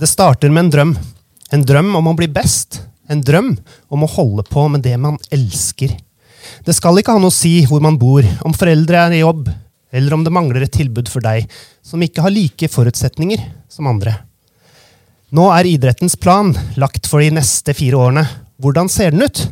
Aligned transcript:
Det 0.00 0.06
starter 0.08 0.48
med 0.48 0.64
en 0.64 0.70
drøm. 0.70 0.92
En 1.52 1.64
drøm 1.68 1.90
om 1.98 2.06
å 2.08 2.14
bli 2.16 2.24
best. 2.32 2.78
En 3.12 3.20
drøm 3.20 3.50
om 3.92 4.04
å 4.06 4.08
holde 4.08 4.46
på 4.48 4.62
med 4.72 4.80
det 4.86 4.94
man 4.96 5.18
elsker. 5.28 5.92
Det 6.64 6.72
skal 6.72 6.96
ikke 6.96 7.12
ha 7.12 7.20
noe 7.20 7.28
å 7.28 7.34
si 7.36 7.66
hvor 7.68 7.82
man 7.84 7.98
bor, 8.00 8.24
om 8.40 8.54
foreldre 8.56 8.96
er 8.96 9.18
i 9.18 9.20
jobb, 9.20 9.50
eller 9.92 10.16
om 10.16 10.24
det 10.24 10.32
mangler 10.32 10.64
et 10.64 10.72
tilbud 10.72 11.10
for 11.12 11.20
deg 11.20 11.44
som 11.84 12.00
ikke 12.00 12.24
har 12.24 12.32
like 12.32 12.70
forutsetninger 12.72 13.44
som 13.68 13.90
andre. 13.92 14.14
Nå 15.36 15.50
er 15.52 15.68
idrettens 15.68 16.16
plan 16.16 16.54
lagt 16.80 17.04
for 17.10 17.20
de 17.20 17.34
neste 17.36 17.76
fire 17.76 18.00
årene. 18.00 18.24
Hvordan 18.56 18.88
ser 18.88 19.12
den 19.12 19.28
ut? 19.28 19.44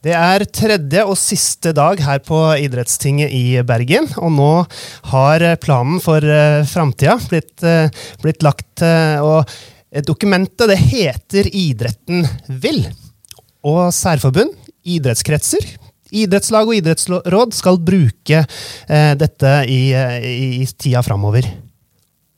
Det 0.00 0.14
er 0.16 0.46
tredje 0.48 1.02
og 1.04 1.18
siste 1.20 1.74
dag 1.76 2.00
her 2.00 2.22
på 2.24 2.38
Idrettstinget 2.56 3.34
i 3.36 3.60
Bergen. 3.68 4.06
Og 4.16 4.32
nå 4.32 4.52
har 5.10 5.44
planen 5.60 6.00
for 6.00 6.24
uh, 6.24 6.64
framtida 6.64 7.18
blitt, 7.28 7.52
uh, 7.60 7.92
blitt, 8.22 8.40
lagt 8.40 8.80
uh, 8.80 9.20
Og 9.20 10.00
dokumentet 10.08 10.72
det 10.72 10.78
heter 10.80 11.50
Idretten 11.52 12.24
vil. 12.64 12.86
Og 13.60 13.92
særforbund, 13.92 14.56
idrettskretser, 14.88 15.68
idrettslag 16.16 16.70
og 16.70 16.78
idrettsråd 16.78 17.52
skal 17.52 17.76
bruke 17.84 18.40
dette 19.20 19.50
i, 19.68 19.82
i, 19.92 20.46
i 20.62 20.68
tida 20.80 21.02
framover. 21.04 21.44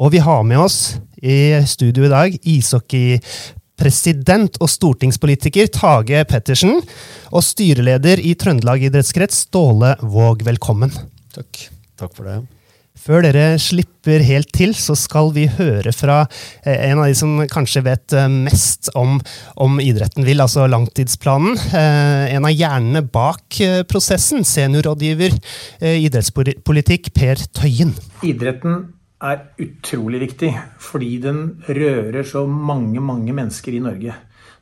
Og 0.02 0.10
vi 0.10 0.18
har 0.18 0.42
med 0.42 0.58
oss 0.64 0.96
i 1.22 1.54
studio 1.70 2.08
i 2.08 2.10
dag 2.10 2.34
ishockey 2.42 3.20
president 3.82 4.58
og 4.62 4.70
stortingspolitiker 4.70 5.70
Tage 5.74 6.22
Pettersen 6.30 6.78
og 7.32 7.42
styreleder 7.42 8.22
i 8.22 8.36
Trøndelag 8.38 8.86
idrettskrets 8.86 9.44
Ståle 9.48 9.96
Våg. 10.02 10.44
Velkommen. 10.46 10.92
Takk. 11.34 11.66
Takk 11.98 12.14
for 12.14 12.28
det. 12.28 12.40
Før 13.02 13.24
dere 13.24 13.56
slipper 13.58 14.22
helt 14.22 14.52
til, 14.54 14.76
så 14.78 14.94
skal 14.98 15.32
vi 15.34 15.48
høre 15.50 15.90
fra 15.96 16.20
eh, 16.62 16.76
en 16.92 17.00
av 17.02 17.08
de 17.10 17.16
som 17.18 17.34
kanskje 17.50 17.82
vet 17.88 18.14
eh, 18.14 18.28
mest 18.30 18.92
om, 18.98 19.16
om 19.58 19.80
idretten 19.82 20.22
vil, 20.28 20.44
altså 20.44 20.68
langtidsplanen. 20.70 21.58
Eh, 21.72 22.36
en 22.36 22.46
av 22.46 22.54
hjernene 22.54 23.02
bak 23.02 23.58
prosessen, 23.90 24.46
seniorrådgiver 24.46 25.34
idrettspolitikk 25.82 27.10
Per 27.16 27.42
Tøyen. 27.58 27.96
Idretten 28.22 28.84
er 29.22 29.46
utrolig 29.62 30.20
viktig, 30.24 30.50
fordi 30.82 31.16
den 31.22 31.40
rører 31.68 32.26
så 32.26 32.44
mange, 32.46 33.00
mange 33.00 33.34
mennesker 33.36 33.76
i 33.76 33.82
Norge. 33.82 34.14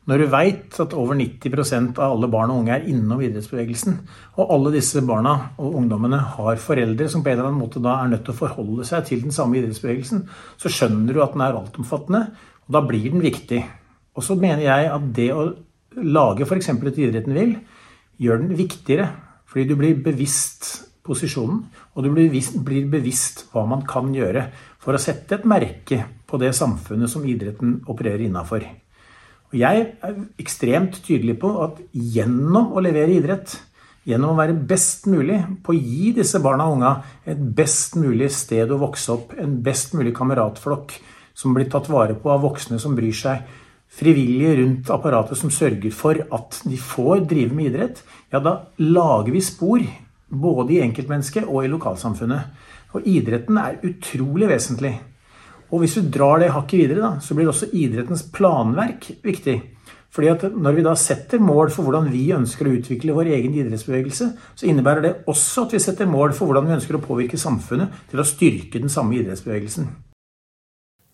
Når 0.08 0.22
du 0.22 0.27
veit 0.33 0.77
at 0.83 0.94
over 0.97 1.14
90% 1.14 1.98
av 2.00 2.14
alle 2.16 2.28
barn 2.33 2.50
og 2.50 2.62
unge 2.62 2.75
er 2.75 2.86
innom 2.88 3.20
idrettsbevegelsen, 3.22 3.98
og 4.41 4.53
alle 4.56 4.72
disse 4.75 5.03
barna 5.06 5.34
og 5.61 5.77
ungdommene 5.83 6.19
har 6.36 6.61
foreldre 6.61 7.08
som 7.12 7.22
på 7.22 7.31
en 7.31 7.36
eller 7.36 7.50
annen 7.50 7.61
måte 7.61 7.83
da 7.84 7.98
er 8.00 8.11
nødt 8.14 8.25
til 8.27 8.34
å 8.34 8.41
forholde 8.41 8.86
seg 8.88 9.05
til 9.08 9.22
den 9.27 9.34
samme 9.36 9.61
idrettsbevegelsen, 9.61 10.25
så 10.61 10.72
skjønner 10.72 11.14
du 11.14 11.22
at 11.22 11.36
den 11.36 11.44
er 11.44 11.58
altomfattende, 11.61 12.22
og 12.66 12.77
da 12.77 12.83
blir 12.88 13.11
den 13.12 13.25
viktig. 13.25 13.61
Og 14.16 14.27
så 14.27 14.36
mener 14.41 14.64
jeg 14.64 14.88
at 14.91 15.11
det 15.16 15.28
å 15.36 15.50
lage 16.00 16.47
f.eks. 16.48 16.72
et 16.72 17.03
Idretten 17.05 17.36
vil, 17.36 17.55
gjør 18.20 18.42
den 18.42 18.56
viktigere. 18.58 19.11
Fordi 19.50 19.66
du 19.66 19.75
blir 19.78 19.98
bevisst 19.98 20.69
posisjonen, 21.06 21.64
og 21.95 22.05
du 22.05 22.11
blir 22.13 22.29
bevisst, 22.29 22.59
blir 22.65 22.87
bevisst 22.91 23.47
hva 23.51 23.65
man 23.69 23.83
kan 23.89 24.13
gjøre 24.15 24.47
for 24.81 24.97
å 24.97 25.03
sette 25.03 25.39
et 25.39 25.49
merke 25.49 26.05
på 26.29 26.39
det 26.41 26.53
samfunnet 26.57 27.11
som 27.11 27.27
idretten 27.27 27.81
opererer 27.91 28.29
innafor. 28.29 28.65
Jeg 29.51 29.87
er 29.99 30.19
ekstremt 30.39 31.01
tydelig 31.03 31.41
på 31.43 31.51
at 31.65 31.81
gjennom 31.91 32.71
å 32.71 32.83
levere 32.85 33.17
idrett, 33.17 33.57
gjennom 34.07 34.33
å 34.33 34.39
være 34.39 34.55
best 34.55 35.09
mulig 35.11 35.41
på 35.65 35.75
å 35.75 35.81
gi 35.81 36.13
disse 36.17 36.39
barna 36.43 36.69
og 36.71 36.79
unga 36.79 36.93
et 37.29 37.41
best 37.59 37.99
mulig 37.99 38.31
sted 38.33 38.71
å 38.71 38.79
vokse 38.81 39.11
opp, 39.17 39.35
en 39.35 39.59
best 39.65 39.97
mulig 39.99 40.15
kameratflokk 40.17 40.95
som 41.37 41.56
blir 41.56 41.67
tatt 41.73 41.91
vare 41.91 42.15
på 42.15 42.31
av 42.31 42.45
voksne 42.45 42.79
som 42.81 42.95
bryr 42.95 43.17
seg, 43.17 43.43
frivillige 43.91 44.61
rundt 44.61 44.91
apparatet 44.95 45.39
som 45.39 45.50
sørger 45.50 45.91
for 45.95 46.23
at 46.31 46.61
de 46.62 46.79
får 46.79 47.27
drive 47.31 47.56
med 47.56 47.73
idrett, 47.73 48.05
ja, 48.31 48.39
da 48.39 48.55
lager 48.79 49.34
vi 49.34 49.43
spor 49.43 49.83
både 50.31 50.77
i 50.77 50.83
enkeltmennesket 50.85 51.49
og 51.49 51.65
i 51.65 51.71
lokalsamfunnet. 51.73 52.67
Og 52.95 53.07
idretten 53.07 53.59
er 53.61 53.81
utrolig 53.87 54.49
vesentlig. 54.51 54.95
Og 55.71 55.85
hvis 55.85 55.95
du 55.99 56.09
drar 56.11 56.41
det 56.43 56.51
hakket 56.55 56.83
videre, 56.83 57.03
da, 57.05 57.11
så 57.23 57.37
blir 57.37 57.51
også 57.51 57.71
idrettens 57.77 58.25
planverk 58.35 59.07
viktig. 59.23 59.61
Fordi 60.11 60.29
at 60.33 60.43
Når 60.51 60.73
vi 60.75 60.83
da 60.83 60.95
setter 60.99 61.39
mål 61.39 61.71
for 61.71 61.87
hvordan 61.87 62.11
vi 62.11 62.33
ønsker 62.35 62.67
å 62.67 62.75
utvikle 62.75 63.15
vår 63.15 63.31
egen 63.31 63.55
idrettsbevegelse, 63.55 64.31
så 64.59 64.67
innebærer 64.67 65.03
det 65.03 65.17
også 65.31 65.69
at 65.69 65.75
vi 65.79 65.79
setter 65.79 66.11
mål 66.11 66.35
for 66.35 66.51
hvordan 66.51 66.67
vi 66.67 66.75
ønsker 66.81 66.99
å 66.99 67.05
påvirke 67.05 67.39
samfunnet 67.39 68.11
til 68.11 68.19
å 68.19 68.27
styrke 68.27 68.83
den 68.83 68.91
samme 68.91 69.21
idrettsbevegelsen. 69.21 70.09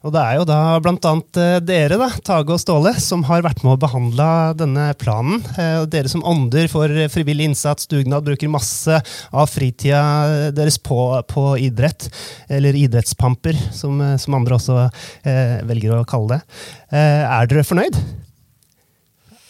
Og 0.07 0.13
det 0.15 0.23
er 0.23 0.37
jo 0.39 0.45
da 0.47 0.59
bl.a. 0.83 1.13
Eh, 1.43 1.57
dere, 1.67 1.99
da, 1.99 2.07
Tage 2.25 2.55
og 2.55 2.61
Ståle, 2.63 2.93
som 3.03 3.25
har 3.27 3.43
vært 3.43 3.65
med 3.65 3.75
og 3.75 3.81
behandla 3.83 4.29
denne 4.55 4.89
planen. 5.01 5.41
Eh, 5.59 5.81
dere 5.91 6.11
som 6.13 6.23
ånder 6.27 6.71
for 6.71 6.93
frivillig 7.11 7.51
innsats, 7.51 7.89
dugnad, 7.91 8.27
bruker 8.27 8.53
masse 8.53 9.01
av 9.33 9.51
fritida 9.51 10.53
deres 10.55 10.79
på, 10.79 11.01
på 11.27 11.49
idrett. 11.67 12.07
Eller 12.47 12.79
idrettspamper, 12.79 13.59
som, 13.75 13.99
som 14.23 14.39
andre 14.39 14.61
også 14.61 14.79
eh, 15.27 15.59
velger 15.67 15.99
å 15.99 16.07
kalle 16.07 16.37
det. 16.39 16.63
Eh, 16.95 17.27
er 17.27 17.51
dere 17.51 17.67
fornøyd? 17.67 17.99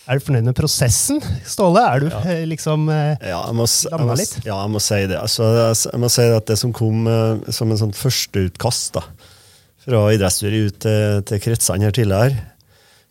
Er 0.06 0.20
du 0.20 0.22
fornøyd 0.22 0.46
med 0.46 0.54
prosessen, 0.54 1.18
Ståle? 1.50 1.80
Er 1.82 2.04
du 2.04 2.06
ja. 2.12 2.20
Eh, 2.30 2.44
liksom 2.46 2.84
eh, 2.94 3.16
ja, 3.26 3.40
jeg 3.48 3.56
må, 3.58 3.64
jeg 3.66 4.06
må, 4.06 4.14
litt? 4.20 4.36
Ja, 4.46 4.60
jeg 4.60 4.70
må 4.76 4.82
si 4.84 5.00
det. 5.10 5.16
Altså, 5.18 5.48
jeg 5.90 5.98
må 5.98 6.10
si 6.14 6.26
at 6.30 6.46
det 6.46 6.56
som 6.60 6.74
kom 6.74 7.08
eh, 7.10 7.50
som 7.54 7.72
en 7.74 7.80
sånn 7.80 7.94
førsteutkast, 7.96 8.92
da, 8.94 9.02
fra 9.86 10.02
idrettsstyret 10.14 10.66
ut 10.66 10.78
til, 10.82 11.22
til 11.28 11.42
kretsene 11.42 11.86
her 11.86 11.94
tidligere, 11.94 12.41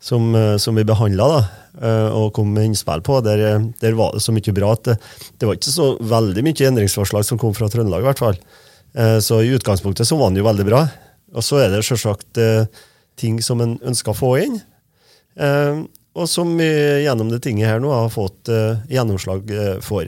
som, 0.04 0.28
eh, 0.36 0.58
som 0.62 0.76
vi 0.76 0.86
behandla 0.88 1.30
eh, 1.40 2.10
og 2.12 2.34
kom 2.36 2.52
med 2.54 2.70
innspill 2.70 3.04
på. 3.06 3.22
Der, 3.26 3.46
der, 3.80 3.98
var 3.98 4.16
det 4.16 4.24
så 4.26 4.36
mye 4.36 4.56
bra 4.56 4.74
at 4.76 4.84
det, 4.90 4.98
det, 5.40 5.48
var 5.48 5.58
ikke 5.58 5.72
så 5.72 5.90
veldig 6.04 6.44
mye 6.46 6.70
endringsforslag 6.70 7.28
som 7.28 7.42
kom 7.42 7.56
fra 7.58 7.70
Trøndelag. 7.72 8.04
i 8.04 8.10
hvert 8.10 8.24
fall. 8.24 8.40
Eh, 8.94 9.18
så 9.24 9.42
i 9.42 9.54
utgangspunktet 9.56 10.08
så 10.08 10.20
var 10.20 10.32
den 10.32 10.44
jo 10.44 10.50
veldig 10.50 10.68
bra. 10.68 10.86
Og 11.36 11.44
så 11.44 11.64
er 11.64 11.72
det 11.72 11.84
selvsagt 11.84 12.38
ting 13.20 13.42
som 13.44 13.60
en 13.64 13.74
ønsker 13.84 14.14
å 14.14 14.16
få 14.16 14.30
inn. 14.40 14.54
Og 16.16 16.30
som 16.32 16.54
vi 16.56 16.68
gjennom 17.04 17.28
det 17.28 17.42
tinget 17.44 17.68
her 17.68 17.82
nå 17.84 17.90
har 17.92 18.14
fått 18.14 18.48
gjennomslag 18.88 19.52
for. 19.84 20.08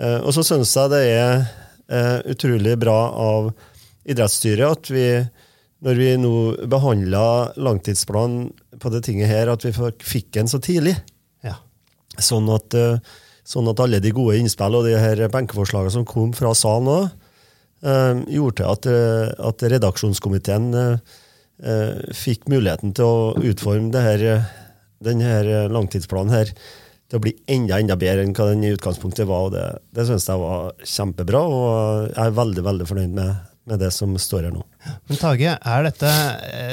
Og 0.00 0.32
så 0.34 0.42
syns 0.48 0.72
jeg 0.74 0.90
det 0.90 1.04
er 1.12 2.26
utrolig 2.32 2.74
bra 2.82 2.96
av 3.14 3.52
idrettsstyret 4.10 4.66
at 4.66 4.90
vi 4.90 5.06
når 5.84 5.96
vi 5.96 6.10
nå 6.20 6.34
behandla 6.70 7.24
langtidsplanen 7.60 8.50
på 8.80 8.92
det 8.92 9.04
tinget 9.06 9.30
her, 9.30 9.48
at 9.52 9.64
vi 9.64 9.72
fikk 9.72 10.30
den 10.36 10.50
så 10.50 10.60
tidlig. 10.62 10.96
Ja. 11.46 11.56
Sånn, 12.20 12.48
at, 12.52 12.74
eh, 12.76 13.00
sånn, 13.44 13.70
at, 13.70 13.80
alle 13.80 14.02
de 14.02 14.12
gode 14.14 14.36
innspill 14.40 14.76
og 14.76 14.86
de 14.88 14.98
her 15.00 15.24
benkeforslagene 15.32 15.94
som 15.94 16.06
kom 16.08 16.34
fra 16.36 16.52
salen 16.56 16.92
òg, 16.92 17.08
eh, 17.82 18.20
gjorde 18.36 18.60
til 18.60 18.70
at, 18.74 18.90
eh, 18.92 19.48
at 19.48 19.66
redaksjonskomiteen 19.72 20.70
eh, 20.76 22.04
fikk 22.16 22.48
muligheten 22.48 22.94
til 22.96 23.04
å 23.04 23.34
utforme 23.36 23.92
det 23.92 24.04
her, 24.04 24.46
denne 25.00 25.68
langtidsplanen 25.72 26.32
her 26.32 26.52
til 27.10 27.18
å 27.18 27.24
bli 27.24 27.32
enda 27.50 27.80
enda 27.80 27.96
bedre 27.98 28.22
enn 28.24 28.34
hva 28.36 28.50
den 28.52 28.64
i 28.64 28.72
utgangspunktet 28.74 29.26
var. 29.28 29.48
og 29.48 29.54
Det, 29.56 29.66
det 29.96 30.06
syns 30.06 30.28
jeg 30.30 30.40
var 30.40 30.72
kjempebra, 30.86 31.40
og 31.40 32.10
jeg 32.12 32.26
er 32.26 32.36
veldig 32.36 32.64
veldig 32.68 32.88
fornøyd 32.88 33.16
med, 33.16 33.49
med 33.72 33.82
det 33.82 33.92
som 33.94 34.16
står 34.18 34.48
her 34.48 34.54
nå. 34.54 34.64
Men 35.10 35.20
Tage, 35.20 35.54
er 35.56 35.86
dette 35.86 36.10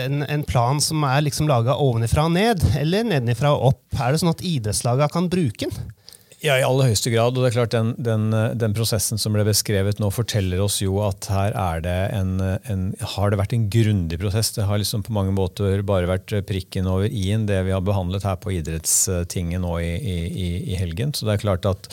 en, 0.06 0.24
en 0.26 0.46
plan 0.48 0.82
som 0.84 1.04
er 1.08 1.26
liksom 1.26 1.50
laga 1.50 1.78
ovenifra 1.82 2.28
og 2.28 2.36
ned, 2.36 2.64
eller 2.80 3.08
nedenifra 3.08 3.54
og 3.56 3.72
opp? 3.74 3.86
Er 4.00 4.14
det 4.14 4.24
sånn 4.24 4.34
at 4.34 4.44
idrettslaga 4.46 5.10
kan 5.14 5.30
bruke 5.32 5.70
den? 5.70 5.94
Ja, 6.38 6.54
i 6.60 6.62
aller 6.62 6.92
høyeste 6.92 7.10
grad. 7.10 7.34
og 7.34 7.42
det 7.42 7.50
er 7.50 7.56
klart 7.56 7.74
den, 7.74 7.96
den, 7.98 8.30
den, 8.62 8.74
prosessen 8.78 9.18
som 9.18 9.34
ble 9.34 9.42
beskrevet 9.48 9.98
nå, 9.98 10.12
forteller 10.14 10.62
oss 10.62 10.78
jo 10.84 11.00
at 11.02 11.26
her 11.34 11.56
er 11.58 11.82
det 11.82 11.96
en, 12.14 12.36
en, 12.70 12.84
har 13.16 13.34
det 13.34 13.40
vært 13.42 13.56
en 13.58 13.66
grundig 13.74 14.20
prosess. 14.22 14.52
Det 14.54 14.68
har 14.70 14.78
liksom 14.78 15.02
på 15.08 15.16
mange 15.18 15.34
måter 15.34 15.82
bare 15.88 16.10
vært 16.10 16.36
prikken 16.46 16.90
over 16.92 17.10
i-en, 17.10 17.48
det 17.50 17.64
vi 17.66 17.74
har 17.74 17.82
behandlet 17.82 18.28
her 18.30 18.38
på 18.44 18.54
idrettstinget 18.54 19.64
nå 19.66 19.80
i, 19.82 19.92
i, 19.98 20.48
i 20.76 20.78
helgen. 20.78 21.16
Så 21.18 21.26
det 21.26 21.36
er 21.40 21.46
klart 21.48 21.66
at 21.66 21.90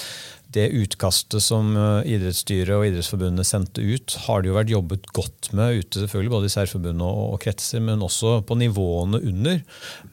det 0.55 0.69
utkastet 0.71 1.43
som 1.43 1.75
eh, 1.77 2.12
idrettsstyret 2.15 2.75
og 2.77 2.87
Idrettsforbundet 2.89 3.49
sendte 3.49 3.83
ut, 3.83 4.19
har 4.27 4.43
det 4.43 4.51
jo 4.51 4.59
vært 4.59 4.75
jobbet 4.75 5.09
godt 5.17 5.51
med 5.56 5.81
ute, 5.81 6.03
selvfølgelig 6.03 6.35
både 6.37 6.51
i 6.51 6.55
særforbundet 6.55 7.06
og, 7.06 7.25
og, 7.35 7.41
kretser, 7.43 7.83
men 7.85 8.05
også 8.05 8.39
på 8.47 8.59
nivåene 8.61 9.21
under. 9.21 9.59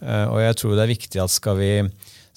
Eh, 0.01 0.25
og 0.25 0.41
jeg 0.41 0.57
tror 0.61 0.73
det 0.75 0.85
er 0.85 0.95
viktig 0.95 1.21
at 1.21 1.33
skal 1.33 1.59
vi, 1.59 1.69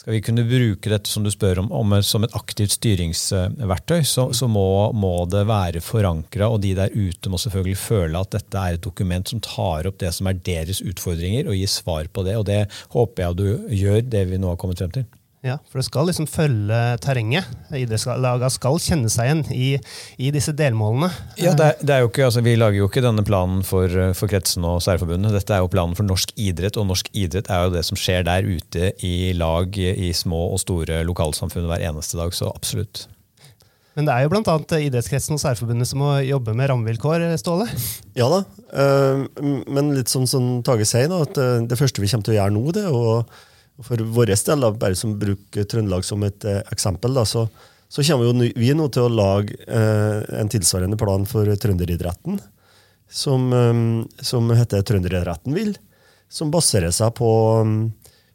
skal 0.01 0.17
vi 0.17 0.21
kunne 0.27 0.45
bruke 0.49 0.93
dette 0.93 1.11
som 1.11 1.25
du 1.25 1.33
spør 1.33 1.65
om, 1.65 1.73
om 1.73 1.97
som 2.05 2.27
et 2.27 2.37
aktivt 2.37 2.77
styringsverktøy, 2.77 4.05
så, 4.05 4.29
så 4.37 4.51
må, 4.53 4.69
må, 4.93 5.15
det 5.33 5.47
være 5.49 5.85
forankra, 5.85 6.53
og 6.53 6.61
de 6.65 6.75
der 6.77 6.93
ute 6.93 7.33
må 7.33 7.41
selvfølgelig 7.41 7.81
føle 7.81 8.21
at 8.21 8.37
dette 8.37 8.69
er 8.69 8.77
et 8.77 8.85
dokument 8.85 9.33
som 9.33 9.43
tar 9.45 9.89
opp 9.89 10.01
det 10.05 10.13
som 10.17 10.29
er 10.29 10.41
deres 10.45 10.85
utfordringer, 10.85 11.49
og 11.49 11.57
gir 11.57 11.73
svar 11.73 12.13
på 12.13 12.29
det. 12.29 12.37
Og 12.41 12.49
det 12.53 12.65
håper 12.93 13.29
jeg 13.29 13.41
du 13.41 13.77
gjør, 13.85 14.03
det 14.05 14.27
vi 14.29 14.41
nå 14.41 14.53
har 14.53 14.61
kommet 14.61 14.85
frem 14.85 14.93
til. 15.01 15.09
Ja, 15.45 15.59
for 15.69 15.77
det 15.77 15.85
skal 15.85 16.07
liksom 16.09 16.25
følge 16.31 16.77
terrenget. 17.05 17.51
Idrettslagene 17.77 18.49
skal 18.53 18.79
kjenne 18.81 19.11
seg 19.13 19.29
igjen 19.29 19.43
i, 19.53 19.67
i 20.17 20.31
disse 20.33 20.55
delmålene. 20.57 21.11
Ja, 21.37 21.53
det 21.53 21.67
er, 21.67 21.83
det 21.83 21.93
er, 21.93 22.01
jo 22.01 22.09
ikke, 22.09 22.25
altså, 22.31 22.41
Vi 22.47 22.55
lager 22.57 22.81
jo 22.81 22.89
ikke 22.89 23.05
denne 23.05 23.25
planen 23.29 23.61
for, 23.67 23.93
for 24.17 24.33
kretsen 24.33 24.65
og 24.65 24.81
særforbundet. 24.87 25.37
Dette 25.37 25.53
er 25.53 25.61
jo 25.61 25.69
planen 25.75 25.99
for 25.99 26.09
norsk 26.09 26.33
idrett, 26.41 26.81
og 26.81 26.89
norsk 26.89 27.13
idrett 27.13 27.53
er 27.53 27.67
jo 27.67 27.75
det 27.77 27.85
som 27.85 28.01
skjer 28.01 28.25
der 28.25 28.49
ute 28.49 28.95
i 29.05 29.35
lag 29.37 29.77
i 29.77 30.15
små 30.17 30.47
og 30.55 30.65
store 30.65 31.03
lokalsamfunn 31.05 31.69
hver 31.69 31.85
eneste 31.93 32.17
dag. 32.23 32.33
Så 32.33 32.49
absolutt. 32.49 33.05
Men 33.95 34.09
det 34.09 34.17
er 34.17 34.25
jo 34.25 34.33
bl.a. 34.33 34.59
idrettskretsen 34.81 35.37
og 35.37 35.45
særforbundet 35.45 35.93
som 35.93 36.01
må 36.03 36.15
jobbe 36.25 36.57
med 36.57 36.73
rammevilkår, 36.73 37.29
Ståle? 37.39 37.69
Ja 38.17 38.33
da, 38.33 38.45
eh, 38.73 39.27
men 39.45 39.93
litt 39.95 40.11
sånn 40.11 40.27
som 40.27 40.55
Tage 40.67 40.89
sier, 40.89 41.13
at 41.21 41.37
eh, 41.37 41.61
det 41.69 41.79
første 41.79 42.03
vi 42.03 42.09
kommer 42.11 42.27
til 42.27 42.35
å 42.35 42.41
gjøre 42.41 42.57
nå, 42.57 42.65
det 42.75 42.89
er 42.89 42.97
å 42.97 43.19
for 43.83 43.99
vår 43.99 44.27
del, 44.27 44.67
bare 44.79 44.95
som 44.95 45.17
bruker 45.19 45.65
Trøndelag 45.65 46.05
som 46.07 46.23
et 46.23 46.45
eh, 46.47 46.61
eksempel, 46.73 47.15
da, 47.15 47.25
så, 47.27 47.47
så, 47.89 48.03
kommer 48.03 48.29
jo 48.29 48.51
vi 48.55 48.71
nå 48.75 48.89
til 48.95 49.09
å 49.09 49.13
lage 49.13 49.57
eh, 49.67 50.21
en 50.39 50.51
tilsvarende 50.51 50.99
plan 51.01 51.27
for 51.27 51.49
trønderidretten, 51.49 52.39
som, 53.11 53.51
eh, 53.53 53.83
som 54.23 54.55
heter 54.55 54.87
Trønderidretten 54.87 55.57
vil, 55.57 55.75
som 56.31 56.53
baserer 56.55 56.95
seg 56.95 57.15
på, 57.19 57.33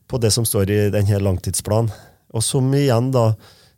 på, 0.08 0.20
det 0.20 0.34
som 0.36 0.48
står 0.48 0.72
i 0.72 0.82
denne 0.94 1.24
langtidsplanen, 1.24 1.92
og 2.30 2.46
som 2.46 2.68
igjen 2.76 3.10
da 3.16 3.30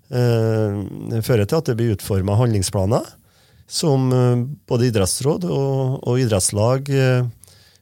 eh, 0.09 1.21
fører 1.21 1.45
til 1.45 1.61
at 1.61 1.69
det 1.69 1.77
blir 1.77 1.93
utforma 1.93 2.35
handlingsplaner 2.41 3.05
som 3.71 4.09
eh, 4.11 4.41
både 4.67 4.89
idrettsråd 4.89 5.45
og, 5.45 6.01
og 6.09 6.25
idrettslag 6.25 6.89
eh, 6.91 7.21
Eh, 7.21 7.40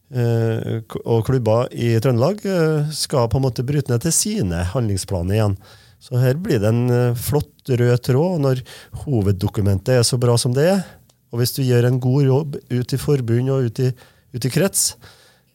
og 0.09 1.25
klubber 1.27 1.69
i 1.69 1.91
Trøndelag 2.01 2.41
eh, 2.49 2.87
skal 2.95 3.29
på 3.29 3.37
en 3.37 3.45
måte 3.45 3.65
bryte 3.65 3.91
ned 3.91 4.01
til 4.01 4.15
sine 4.15 4.63
handlingsplaner 4.71 5.37
igjen. 5.37 5.57
Så 6.01 6.17
her 6.17 6.39
blir 6.41 6.61
det 6.63 6.71
en 6.71 6.89
eh, 6.89 7.19
flott 7.19 7.69
rød 7.69 8.01
tråd 8.07 8.41
når 8.41 8.63
hoveddokumentet 9.03 9.99
er 9.99 10.07
så 10.07 10.17
bra 10.21 10.37
som 10.41 10.55
det 10.55 10.65
er. 10.71 10.81
Og 11.29 11.41
hvis 11.41 11.53
du 11.53 11.61
gjør 11.61 11.85
en 11.85 12.01
god 12.01 12.25
jobb 12.25 12.57
ut 12.73 12.95
i 12.95 13.01
forbund 13.01 13.53
og 13.53 13.69
ut 13.69 13.83
i, 13.85 13.91
ut 14.33 14.45
i 14.45 14.53
krets, 14.53 14.95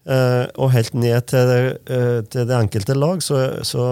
og 0.05 0.69
helt 0.75 0.93
ned 0.93 1.25
til 1.33 1.49
det, 1.49 1.61
til 2.29 2.45
det 2.45 2.57
enkelte 2.59 2.93
lag, 2.93 3.23
så, 3.25 3.39
så, 3.65 3.87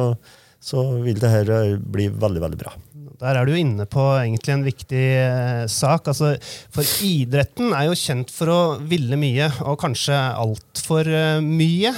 så 0.60 0.84
vil 1.00 1.16
det 1.18 1.30
her 1.32 1.52
bli 1.80 2.10
veldig, 2.12 2.42
veldig 2.44 2.58
bra. 2.60 2.74
Der 3.22 3.38
er 3.38 3.46
du 3.46 3.54
inne 3.54 3.84
på 3.86 4.02
egentlig 4.18 4.50
en 4.50 4.64
viktig 4.66 5.02
eh, 5.14 5.64
sak. 5.70 6.08
Altså, 6.10 6.32
for 6.74 6.88
idretten 7.06 7.70
er 7.70 7.86
jo 7.86 7.98
kjent 7.98 8.32
for 8.34 8.50
å 8.50 8.60
ville 8.90 9.18
mye, 9.20 9.46
og 9.62 9.78
kanskje 9.84 10.16
altfor 10.16 11.06
eh, 11.06 11.38
mye. 11.44 11.94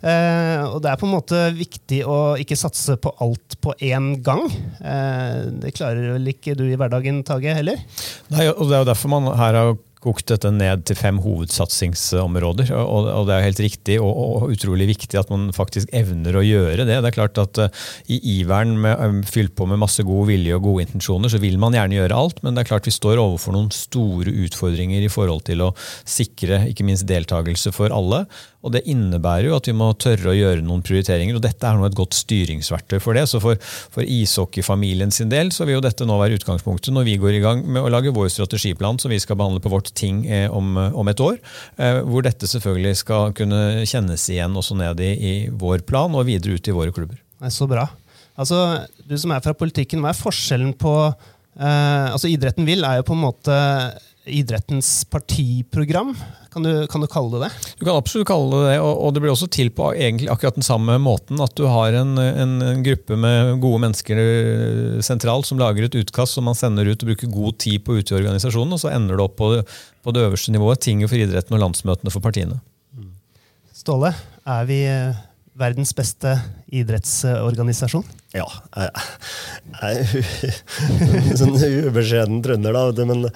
Eh, 0.00 0.64
og 0.64 0.80
det 0.80 0.92
er 0.92 1.00
på 1.00 1.08
en 1.08 1.14
måte 1.18 1.42
viktig 1.58 2.00
å 2.08 2.18
ikke 2.40 2.56
satse 2.56 2.96
på 2.96 3.12
alt 3.20 3.58
på 3.60 3.76
én 3.84 4.14
gang. 4.24 4.46
Eh, 4.80 5.52
det 5.60 5.74
klarer 5.76 6.14
vel 6.16 6.32
ikke 6.32 6.56
du 6.56 6.64
i 6.70 6.78
hverdagen, 6.80 7.20
Tage, 7.28 7.52
heller? 7.60 7.84
Nei, 8.32 8.48
og 8.48 8.64
det 8.64 8.78
er 8.78 8.86
jo 8.86 8.92
derfor 8.94 9.12
man 9.12 9.28
her 9.36 9.60
har 9.60 9.74
kokt 10.02 10.26
dette 10.32 10.50
ned 10.54 10.84
til 10.88 10.98
fem 10.98 11.20
hovedsatsingsområder. 11.22 12.72
Og, 12.74 13.08
og 13.12 13.28
det 13.28 13.36
er 13.36 13.46
helt 13.46 13.62
riktig 13.62 13.98
og, 14.02 14.10
og, 14.10 14.46
utrolig 14.52 14.88
viktig 14.90 15.18
at 15.20 15.30
man 15.32 15.50
faktisk 15.54 15.92
evner 15.94 16.38
å 16.38 16.44
gjøre 16.44 16.86
det. 16.88 16.98
Det 16.98 17.10
er 17.12 17.16
klart 17.16 17.38
at 17.40 17.60
uh, 17.62 17.82
I 18.10 18.18
iveren 18.38 18.74
med 18.82 18.98
um, 18.98 19.20
fylt 19.26 19.54
på 19.58 19.68
med 19.70 19.80
masse 19.82 20.02
god 20.06 20.28
vilje 20.32 20.58
og 20.58 20.66
gode 20.66 20.88
intensjoner, 20.88 21.32
så 21.32 21.40
vil 21.42 21.60
man 21.62 21.76
gjerne 21.76 22.00
gjøre 22.00 22.18
alt, 22.18 22.42
men 22.42 22.56
det 22.56 22.64
er 22.64 22.72
klart 22.72 22.88
vi 22.88 22.94
står 22.94 23.22
overfor 23.22 23.54
noen 23.56 23.70
store 23.74 24.34
utfordringer 24.46 25.04
i 25.04 25.12
forhold 25.12 25.46
til 25.48 25.62
å 25.68 25.72
sikre 26.02 26.64
ikke 26.70 26.86
minst 26.88 27.06
deltakelse 27.10 27.74
for 27.74 27.94
alle. 27.94 28.24
Og 28.62 28.70
Det 28.72 28.84
innebærer 28.90 29.48
jo 29.50 29.56
at 29.58 29.66
vi 29.66 29.74
må 29.74 29.88
tørre 29.98 30.30
å 30.30 30.36
gjøre 30.36 30.62
noen 30.62 30.84
prioriteringer, 30.86 31.36
og 31.38 31.42
dette 31.44 31.66
er 31.66 31.78
nå 31.78 31.86
et 31.88 31.98
godt 31.98 32.14
styringsverktøy 32.14 32.98
for 33.02 33.18
det. 33.18 33.26
Så 33.30 33.40
For, 33.42 33.58
for 33.90 34.06
ishockeyfamilien 34.06 35.10
sin 35.14 35.32
del 35.32 35.50
så 35.54 35.66
vil 35.66 35.78
jo 35.78 35.84
dette 35.84 36.06
nå 36.06 36.18
være 36.20 36.38
utgangspunktet 36.38 36.94
når 36.94 37.08
vi 37.08 37.18
går 37.22 37.38
i 37.38 37.42
gang 37.42 37.64
med 37.66 37.82
å 37.82 37.90
lage 37.90 38.14
vår 38.14 38.30
strategiplan 38.30 39.00
som 39.02 39.10
vi 39.10 39.18
skal 39.22 39.38
behandle 39.40 39.62
på 39.62 39.72
vårt 39.72 39.91
ting 39.98 40.22
eh, 40.26 40.46
om, 40.52 40.76
om, 40.76 41.10
et 41.12 41.22
år. 41.22 41.38
Eh, 41.76 42.00
hvor 42.06 42.24
dette 42.26 42.48
selvfølgelig 42.50 43.00
skal 43.02 43.34
kunne 43.36 43.82
kjennes 43.88 44.28
igjen 44.32 44.56
også 44.58 44.76
ned 44.78 45.02
i, 45.04 45.12
i 45.12 45.34
vår 45.48 45.84
plan 45.88 46.14
og 46.14 46.28
videre 46.28 46.56
ut 46.56 46.68
i 46.68 46.76
våre 46.76 46.94
klubber. 46.94 47.20
Er 47.42 47.52
så 47.54 47.68
bra. 47.70 47.88
Altså, 48.38 48.86
Du 49.08 49.16
som 49.18 49.34
er 49.34 49.42
fra 49.44 49.54
politikken, 49.56 50.00
hva 50.00 50.12
er 50.12 50.18
forskjellen 50.18 50.72
på 50.80 50.94
eh, 51.10 52.08
altså 52.08 52.30
Idretten 52.30 52.68
vil 52.68 52.84
er 52.86 53.00
jo 53.00 53.08
på 53.10 53.16
en 53.16 53.26
måte 53.26 53.58
idrettens 54.24 55.04
partiprogram. 55.10 56.12
Kan 56.52 56.62
du, 56.62 56.86
kan 56.86 57.02
du, 57.02 57.08
kalle 57.10 57.32
det 57.34 57.48
det? 57.48 57.72
Du 57.80 57.84
kan 57.86 57.96
absolutt 57.96 58.28
kalle 58.28 58.50
det 58.52 58.68
det, 58.70 58.76
og, 58.84 59.00
og 59.02 59.14
det 59.14 59.22
blir 59.24 59.32
også 59.32 59.48
til 59.50 59.72
på 59.74 59.88
akkurat 60.30 60.58
den 60.58 60.66
samme 60.66 60.98
måten. 61.02 61.40
At 61.42 61.56
du 61.58 61.64
har 61.70 61.96
en, 61.98 62.14
en, 62.20 62.54
en, 62.62 62.84
gruppe 62.86 63.18
med 63.18 63.56
gode 63.62 63.82
mennesker 63.86 64.22
sentralt 65.02 65.48
som 65.48 65.60
lager 65.60 65.88
et 65.88 65.98
utkast 66.02 66.38
som 66.38 66.46
man 66.46 66.58
sender 66.58 66.92
ut 66.92 67.02
og 67.02 67.12
bruker 67.12 67.34
god 67.34 67.58
tid 67.62 67.82
på 67.86 67.98
ute 67.98 68.14
i 68.14 68.20
organisasjonen, 68.20 68.76
og 68.76 68.84
så 68.84 68.92
ender 68.94 69.18
det 69.18 69.26
opp 69.26 69.38
på 69.40 69.54
på 70.02 70.10
det 70.10 70.24
øverste 70.26 70.50
nivået, 70.50 70.80
tinget 70.82 71.10
for 71.10 71.14
idretten 71.14 71.54
og 71.54 71.60
landsmøtene 71.62 72.10
for 72.10 72.24
partiene. 72.24 72.56
Ståle, 73.70 74.10
er 74.42 74.64
vi 74.66 74.80
verdens 75.58 75.92
beste 75.96 76.36
idrettsorganisasjon? 76.72 78.04
Ja. 78.32 78.46
Sånn 81.38 81.56
ubeskjeden 81.58 82.40
trønder, 82.44 82.76
da. 82.76 83.06
Men, 83.08 83.26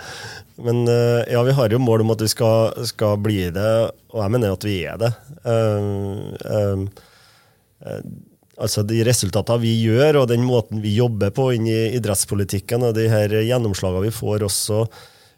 men, 0.56 0.84
eh, 0.88 1.26
ja, 1.34 1.42
vi 1.46 1.56
har 1.58 1.74
jo 1.74 1.82
mål 1.82 2.06
om 2.06 2.14
at 2.14 2.24
vi 2.24 2.30
skal, 2.32 2.86
skal, 2.88 3.18
bli 3.20 3.50
det, 3.54 3.74
og 4.14 4.24
jeg 4.24 4.34
mener 4.36 4.56
at 4.56 4.66
vi 4.66 4.78
er 4.88 5.02
det. 5.02 5.12
Um, 5.44 6.32
um, 6.48 6.86
altså 8.56 8.86
De 8.88 9.02
resultatene 9.04 9.64
vi 9.66 9.74
gjør, 9.84 10.22
og 10.22 10.30
den 10.32 10.46
måten 10.46 10.80
vi 10.84 10.96
jobber 10.96 11.34
på 11.36 11.50
inn 11.56 11.69
i 11.69 11.80
idrettspolitikken, 11.98 12.88
og 12.88 12.96
de 12.96 13.10
her 13.12 13.36
gjennomslagene 13.44 14.08
vi 14.08 14.16
får 14.16 14.46
også, 14.48 14.86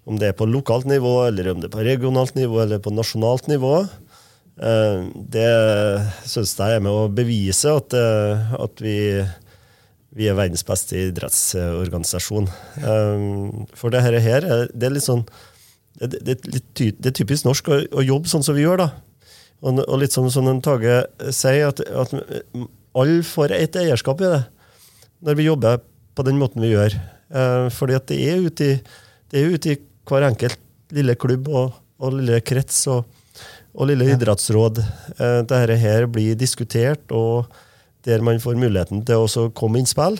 om 0.08 0.20
det 0.20 0.30
er 0.30 0.38
på 0.38 0.48
lokalt 0.48 0.86
nivå, 0.88 1.14
eller 1.26 1.50
om 1.50 1.58
det 1.60 1.68
er 1.68 1.74
på 1.74 1.84
regionalt 1.84 2.38
nivå 2.38 2.62
eller 2.62 2.78
på 2.80 2.94
nasjonalt 2.94 3.50
nivå, 3.50 3.82
det 4.58 5.50
syns 6.26 6.56
jeg 6.58 6.78
er 6.78 6.82
med 6.82 6.90
å 6.90 7.10
bevise 7.14 7.70
at, 7.78 7.94
at 7.94 8.82
vi 8.82 8.96
vi 10.18 10.28
er 10.28 10.36
verdens 10.38 10.64
beste 10.66 10.96
idrettsorganisasjon. 10.98 12.48
Um, 12.82 13.66
for 13.76 13.92
det 13.94 14.02
her, 14.02 14.16
det 14.72 14.88
er 14.88 14.94
litt 14.94 15.06
sånn 15.06 15.24
det, 15.98 16.20
det, 16.22 16.36
det 16.46 17.10
er 17.10 17.14
typisk 17.16 17.46
norsk 17.46 17.68
å, 17.74 17.80
å, 17.98 18.04
jobbe 18.06 18.30
sånn 18.30 18.44
som 18.46 18.54
vi 18.54 18.64
gjør. 18.64 18.84
da. 18.84 18.88
Og, 19.60 19.80
og 19.82 19.96
litt 20.02 20.14
sånn 20.14 20.30
som 20.30 20.46
sånn 20.46 20.62
Tage 20.62 21.00
sier, 21.34 21.72
at, 21.72 21.82
at 21.82 22.14
alle 22.98 23.22
får 23.26 23.54
et 23.56 23.78
eierskap 23.80 24.22
i 24.22 24.30
det 24.30 24.42
når 25.26 25.38
vi 25.40 25.48
jobber 25.48 25.80
på 26.14 26.24
den 26.26 26.38
måten 26.38 26.62
vi 26.62 26.70
gjør. 26.70 26.94
Fordi 27.74 27.96
at 27.98 28.06
det 28.10 28.18
er 28.30 28.46
ute 28.46 28.68
i, 28.68 28.76
det 29.28 29.40
er 29.40 29.56
ute 29.56 29.72
i 29.74 29.80
hver 30.08 30.28
enkelt 30.28 30.62
lille 30.94 31.18
klubb 31.18 31.50
og, 31.50 31.74
og 31.98 32.14
lille 32.14 32.38
krets 32.46 32.78
og, 32.94 33.02
og 33.78 33.88
lille 33.92 34.10
idrettsråd. 34.16 34.82
Uh, 35.16 35.40
dette 35.46 35.78
her 35.78 36.10
blir 36.10 36.36
diskutert. 36.38 37.06
og 37.14 37.46
der 38.08 38.24
man 38.24 38.40
får 38.42 38.58
muligheten 38.58 39.04
til 39.06 39.26
å 39.26 39.48
komme 39.56 39.82
innspill. 39.82 40.18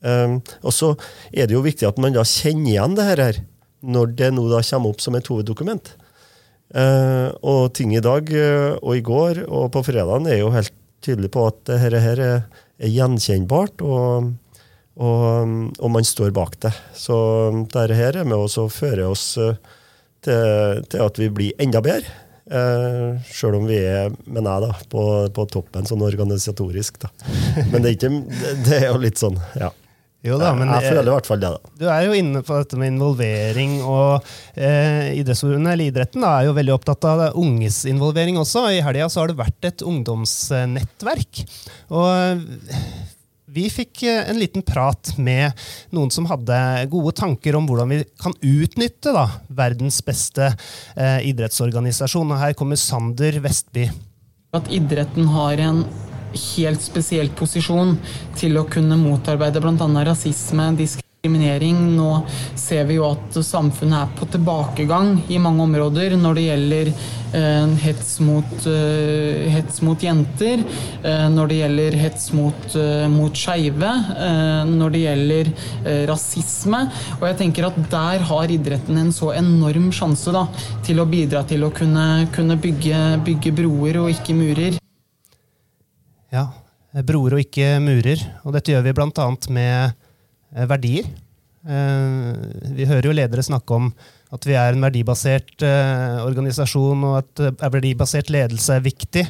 Um, 0.00 0.38
og 0.62 0.74
så 0.74 0.92
er 1.32 1.48
det 1.48 1.56
jo 1.56 1.64
viktig 1.64 1.88
at 1.88 1.98
man 2.00 2.14
da 2.14 2.24
kjenner 2.26 2.70
igjen 2.70 2.98
det 2.98 3.06
her, 3.08 3.40
når 3.82 4.12
det 4.18 4.30
nå 4.34 4.46
da 4.50 4.62
kommer 4.62 4.94
opp 4.94 5.02
som 5.02 5.18
et 5.18 5.30
hoveddokument. 5.30 5.92
Uh, 6.68 7.32
og 7.40 7.72
ting 7.76 7.94
i 7.96 8.04
dag 8.04 8.28
uh, 8.28 8.76
og 8.82 8.98
i 8.98 9.04
går 9.04 9.46
og 9.46 9.70
på 9.72 9.82
fredagen 9.86 10.28
er 10.28 10.42
jo 10.42 10.52
helt 10.52 10.74
tydelig 11.04 11.30
på 11.32 11.46
at 11.48 11.62
dette 11.70 12.02
her 12.02 12.20
er, 12.20 12.40
gjenkjennbart, 12.78 13.80
og, 13.82 14.28
og, 15.02 15.54
og, 15.80 15.88
man 15.90 16.04
står 16.06 16.30
bak 16.36 16.52
det. 16.62 16.70
Så 16.94 17.16
dette 17.72 17.96
her 17.98 18.20
er 18.20 18.28
med 18.28 18.38
å 18.38 18.68
føre 18.70 19.08
oss 19.10 19.32
uh, 19.40 19.56
til, 20.22 20.84
til, 20.86 21.02
at 21.02 21.18
vi 21.18 21.30
blir 21.32 21.64
enda 21.64 21.82
bedre. 21.82 22.27
Uh, 22.48 23.18
Sjøl 23.28 23.58
om 23.58 23.66
vi 23.68 23.76
er, 23.82 24.14
mener 24.24 24.54
jeg, 24.54 24.68
da, 24.68 24.86
på, 24.92 25.02
på 25.36 25.44
toppen 25.52 25.88
sånn 25.88 26.04
organisatorisk. 26.06 27.02
Da. 27.04 27.12
Men 27.72 27.82
det 27.84 27.90
er, 27.90 27.98
ikke, 27.98 28.12
det 28.64 28.80
er 28.80 28.88
jo 28.92 29.02
litt 29.02 29.20
sånn, 29.20 29.36
ja. 29.58 29.72
Jo 30.26 30.34
da, 30.34 30.48
men 30.56 30.66
jeg, 30.66 30.90
føler 30.90 31.06
i 31.06 31.12
hvert 31.14 31.28
fall 31.28 31.38
det. 31.38 31.50
da. 31.54 31.72
Du 31.78 31.84
er 31.86 32.00
jo 32.08 32.14
inne 32.18 32.40
på 32.42 32.56
dette 32.58 32.78
med 32.80 32.90
involvering, 32.90 33.76
og 33.86 34.26
eh, 34.58 35.14
Idrettsforbundet, 35.20 35.76
eller 35.76 35.92
idretten, 35.92 36.24
da, 36.24 36.32
er 36.40 36.48
jo 36.48 36.56
veldig 36.56 36.74
opptatt 36.74 37.06
av 37.06 37.22
unges 37.38 37.84
involvering 37.88 38.40
også. 38.40 38.64
I 38.74 38.82
helga 38.82 39.06
har 39.14 39.30
det 39.30 39.38
vært 39.38 39.68
et 39.70 39.84
ungdomsnettverk. 39.86 41.44
Og 41.94 42.42
vi 43.48 43.68
fikk 43.72 44.02
eh, 44.02 44.28
en 44.30 44.38
liten 44.38 44.64
prat 44.66 45.14
med 45.16 45.56
noen 45.94 46.12
som 46.12 46.28
hadde 46.28 46.58
gode 46.92 47.14
tanker 47.16 47.56
om 47.56 47.68
hvordan 47.68 47.94
vi 47.94 48.02
kan 48.20 48.36
utnytte 48.44 49.14
da, 49.16 49.24
verdens 49.48 50.00
beste 50.04 50.50
eh, 50.52 51.24
idrettsorganisasjon. 51.30 52.34
Og 52.34 52.42
her 52.42 52.54
kommer 52.58 52.80
Sander 52.80 53.40
Vestby. 53.44 53.88
At 54.56 54.70
idretten 54.72 55.28
har 55.32 55.60
en 55.64 55.82
helt 56.38 56.84
spesiell 56.84 57.30
posisjon 57.36 57.96
til 58.36 58.60
å 58.60 58.66
kunne 58.68 59.00
motarbeide 59.00 59.62
bl.a. 59.64 59.88
rasisme, 60.08 60.72
diskriminering 60.76 61.07
diskriminering. 61.28 61.96
Nå 61.96 62.26
ser 62.56 62.84
vi 62.84 62.98
jo 62.98 63.06
at 63.08 63.36
samfunnet 63.44 64.02
er 64.02 64.18
på 64.18 64.26
tilbakegang 64.26 65.22
i 65.28 65.38
mange 65.38 65.62
områder 65.62 66.16
når 66.16 66.34
det 66.34 66.44
gjelder 66.46 66.90
eh, 67.34 67.74
hets, 67.82 68.18
mot, 68.20 68.66
eh, 68.66 69.48
hets 69.52 69.82
mot 69.82 70.02
jenter, 70.02 70.64
eh, 71.02 71.28
når 71.28 71.48
det 71.48 71.60
gjelder 71.60 71.98
hets 71.98 72.32
mot, 72.32 72.76
mot 73.12 73.34
skeive, 73.36 73.92
når 74.68 74.90
det 74.92 75.02
gjelder 75.02 75.50
rasisme. 76.08 76.80
Og 77.20 77.26
jeg 77.28 77.38
tenker 77.38 77.68
at 77.68 77.78
der 77.90 78.24
har 78.28 78.50
idretten 78.50 78.98
en 78.98 79.12
så 79.12 79.32
enorm 79.36 79.90
sjanse 79.92 80.32
da, 80.34 80.46
til 80.84 81.00
å 81.00 81.08
bidra 81.08 81.44
til 81.48 81.64
å 81.64 81.72
kunne, 81.74 82.28
kunne 82.34 82.58
bygge, 82.60 83.20
bygge 83.26 83.54
broer 83.56 84.00
og 84.02 84.10
ikke 84.12 84.36
murer. 84.36 84.78
Ja, 86.32 86.48
broer 87.06 87.36
og 87.36 87.42
ikke 87.42 87.78
murer. 87.82 88.20
Og 88.44 88.54
dette 88.56 88.74
gjør 88.74 88.84
vi 88.88 88.96
bl.a. 88.96 89.30
med 89.54 90.07
verdier. 90.68 91.08
Eh, 91.68 92.72
vi 92.76 92.86
hører 92.88 93.10
jo 93.10 93.16
ledere 93.16 93.44
snakke 93.44 93.76
om 93.76 93.90
at 94.34 94.44
vi 94.44 94.56
er 94.60 94.76
en 94.76 94.84
verdibasert 94.84 95.64
eh, 95.64 96.20
organisasjon, 96.24 97.04
og 97.10 97.18
at 97.22 97.62
verdibasert 97.72 98.32
ledelse 98.32 98.76
er 98.76 98.84
viktig. 98.84 99.26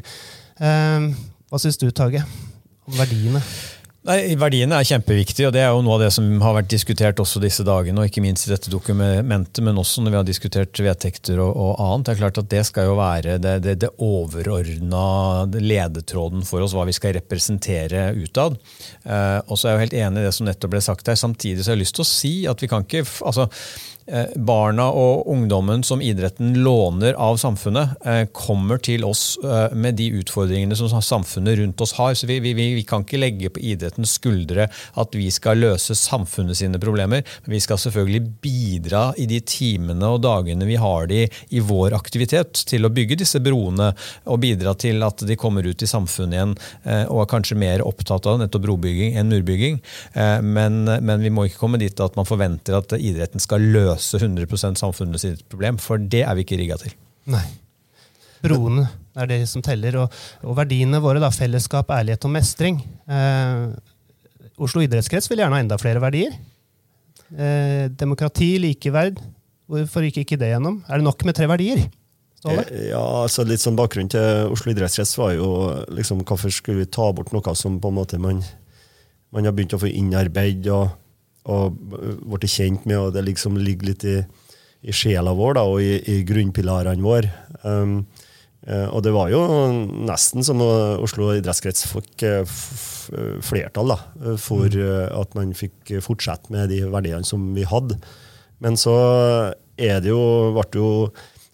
Hva 0.59 1.61
syns 1.63 1.79
du, 1.79 1.87
Tage, 1.95 2.25
om 2.89 2.97
verdiene? 2.99 3.43
Nei, 4.07 4.37
Verdiene 4.39 4.77
er 4.79 4.87
kjempeviktige, 4.87 5.49
og 5.49 5.55
det 5.57 5.65
er 5.65 5.73
jo 5.75 5.81
noe 5.83 5.97
av 5.97 6.05
det 6.05 6.13
som 6.15 6.27
har 6.45 6.55
vært 6.55 6.69
diskutert 6.71 7.19
også 7.19 7.41
disse 7.43 7.65
dagene, 7.67 7.99
og 7.99 8.07
ikke 8.07 8.23
minst 8.23 8.47
i 8.47 8.53
dette 8.53 8.71
dokumentet, 8.71 9.59
men 9.67 9.81
også 9.83 10.05
når 10.05 10.15
vi 10.15 10.19
har 10.21 10.29
diskutert 10.29 10.81
vedtekter 10.81 11.43
og, 11.43 11.51
og 11.51 11.83
annet. 11.83 12.07
Det 12.07 12.15
er 12.15 12.21
klart 12.21 12.39
at 12.39 12.51
det 12.53 12.63
skal 12.69 12.87
jo 12.87 12.95
være 13.01 13.35
det, 13.43 13.57
det, 13.67 13.75
det 13.83 13.91
overordna 13.99 15.03
ledetråden 15.59 16.47
for 16.47 16.63
oss, 16.63 16.77
hva 16.79 16.87
vi 16.87 16.95
skal 16.95 17.17
representere 17.19 18.13
utad. 18.23 18.57
Eh, 19.03 19.39
og 19.43 19.59
så 19.59 19.67
er 19.67 19.75
jeg 19.75 19.77
jo 19.77 19.85
helt 19.89 20.01
enig 20.05 20.23
i 20.23 20.29
det 20.29 20.35
som 20.39 20.47
nettopp 20.47 20.77
ble 20.77 20.85
sagt 20.87 21.11
her. 21.11 21.19
Samtidig 21.19 21.67
så 21.67 21.73
har 21.73 21.81
jeg 21.81 21.83
lyst 21.83 21.99
til 21.99 22.07
å 22.07 22.11
si 22.13 22.35
at 22.55 22.63
vi 22.63 22.71
kan 22.71 22.87
ikke 22.87 23.03
altså 23.03 23.51
barna 24.35 24.89
og 24.97 25.27
ungdommen 25.29 25.83
som 25.85 26.01
idretten 26.03 26.55
låner 26.65 27.13
av 27.13 27.37
samfunnet, 27.37 27.89
eh, 28.07 28.25
kommer 28.33 28.79
til 28.79 29.05
oss 29.05 29.39
eh, 29.45 29.75
med 29.77 29.99
de 30.01 30.09
utfordringene 30.21 30.77
som 30.77 30.89
samfunnet 31.03 31.59
rundt 31.59 31.81
oss 31.81 31.93
har. 31.99 32.15
Så 32.15 32.27
vi, 32.27 32.39
vi, 32.41 32.55
vi, 32.57 32.85
kan 32.89 33.05
ikke 33.05 33.21
legge 33.21 33.51
på 33.53 33.61
idrettens 33.61 34.15
skuldre 34.17 34.69
at 34.99 35.17
vi 35.17 35.29
skal 35.35 35.61
løse 35.61 35.97
samfunnet 35.99 36.57
sine 36.57 36.81
problemer. 36.81 37.25
Men 37.45 37.57
vi 37.57 37.61
skal 37.61 37.81
selvfølgelig 37.83 38.23
bidra 38.45 39.03
i 39.21 39.29
de 39.29 39.41
timene 39.45 40.15
og 40.15 40.23
dagene 40.25 40.69
vi 40.69 40.79
har 40.81 41.09
de 41.11 41.27
i 41.29 41.61
vår 41.61 41.97
aktivitet, 41.97 42.65
til 42.69 42.87
å 42.87 42.93
bygge 42.93 43.21
disse 43.21 43.41
broene 43.45 43.91
og 44.29 44.41
bidra 44.43 44.75
til 44.79 45.05
at 45.05 45.23
de 45.27 45.37
kommer 45.39 45.67
ut 45.67 45.83
i 45.83 45.89
samfunnet 45.89 46.37
igjen 46.39 46.55
og 47.09 47.21
er 47.23 47.29
kanskje 47.31 47.57
mer 47.59 47.83
opptatt 47.87 48.27
av 48.29 48.39
nettopp 48.41 48.65
brobygging 48.65 49.17
enn 49.19 49.31
murbygging. 49.31 49.79
Men, 50.45 50.81
men 50.85 51.23
vi 51.25 51.33
må 51.35 51.47
ikke 51.49 51.61
komme 51.63 51.81
dit 51.81 52.01
at 52.03 52.17
man 52.19 52.29
forventer 52.29 52.79
at 52.79 52.95
idretten 52.97 53.43
skal 53.43 53.65
løse 53.65 53.98
løse 53.99 54.21
100 54.23 54.79
samfunnet 54.79 55.21
sitt 55.21 55.45
problem, 55.51 55.79
for 55.79 55.99
det 55.99 56.23
er 56.25 56.35
vi 56.39 56.47
ikke 56.47 56.59
rigga 56.61 56.79
til. 56.81 56.95
Nei. 57.29 57.45
Broene 58.43 58.87
er 59.19 59.27
det 59.27 59.41
som 59.51 59.63
teller. 59.65 59.99
Og, 60.05 60.19
og 60.47 60.57
verdiene 60.59 61.01
våre, 61.03 61.21
da, 61.23 61.31
fellesskap, 61.35 61.91
ærlighet 61.91 62.27
og 62.29 62.35
mestring. 62.35 62.81
Eh, 63.11 63.67
Oslo 64.59 64.83
idrettskrets 64.83 65.29
vil 65.31 65.43
gjerne 65.43 65.59
ha 65.59 65.65
enda 65.65 65.79
flere 65.81 66.03
verdier. 66.03 66.35
Eh, 67.35 67.89
demokrati, 67.91 68.57
likeverd. 68.63 69.21
Hvorfor 69.69 70.07
gikk 70.07 70.23
ikke 70.23 70.39
det 70.41 70.53
gjennom? 70.55 70.81
Er 70.89 71.01
det 71.01 71.09
nok 71.09 71.25
med 71.29 71.37
tre 71.37 71.49
verdier? 71.51 71.83
Ståle? 72.39 72.65
Eh, 72.71 72.89
ja, 72.93 73.03
altså 73.25 73.45
Litt 73.47 73.63
sånn 73.63 73.79
Bakgrunnen 73.79 74.11
til 74.15 74.55
Oslo 74.55 74.73
idrettskrets 74.73 75.17
var 75.19 75.35
jo 75.35 75.51
liksom, 75.93 76.23
hvorfor 76.27 76.55
skulle 76.55 76.85
vi 76.85 76.93
ta 76.95 77.11
bort 77.13 77.35
noe 77.35 77.55
som 77.59 77.81
på 77.83 77.91
en 77.91 77.99
måte 77.99 78.23
man, 78.23 78.41
man 79.35 79.51
har 79.51 79.55
begynt 79.55 79.77
å 79.77 79.83
få 79.83 79.91
innarbeid. 79.91 80.71
og 80.73 80.95
og 81.49 81.79
blitt 81.81 82.53
kjent 82.53 82.87
med, 82.89 82.99
og 83.01 83.15
det 83.17 83.25
liksom 83.27 83.59
ligger 83.61 83.91
litt 83.91 84.07
i, 84.09 84.19
i 84.85 84.95
sjela 84.95 85.35
vår 85.37 85.59
da, 85.59 85.67
og 85.69 85.83
i, 85.83 85.97
i 86.13 86.21
grunnpilarene 86.29 87.05
våre. 87.05 87.33
Um, 87.63 88.03
uh, 88.69 88.89
og 88.93 89.03
det 89.07 89.15
var 89.17 89.33
jo 89.33 89.43
nesten 90.09 90.47
som 90.47 90.63
Oslo 90.63 91.33
idrettskrets 91.35 91.89
fikk 91.91 92.27
uh, 92.29 92.59
flertall 93.45 93.95
da, 93.95 93.99
for 94.41 94.69
uh, 94.77 95.09
at 95.17 95.35
man 95.39 95.57
fikk 95.57 95.97
fortsette 96.05 96.53
med 96.55 96.71
de 96.75 96.85
verdiene 96.93 97.27
som 97.27 97.51
vi 97.57 97.67
hadde. 97.69 97.99
Men 98.63 98.77
så 98.79 98.95
er 99.79 100.01
det 100.03 100.11
jo, 100.11 100.23
ble 100.55 100.67
det 100.75 100.81
jo 100.81 100.93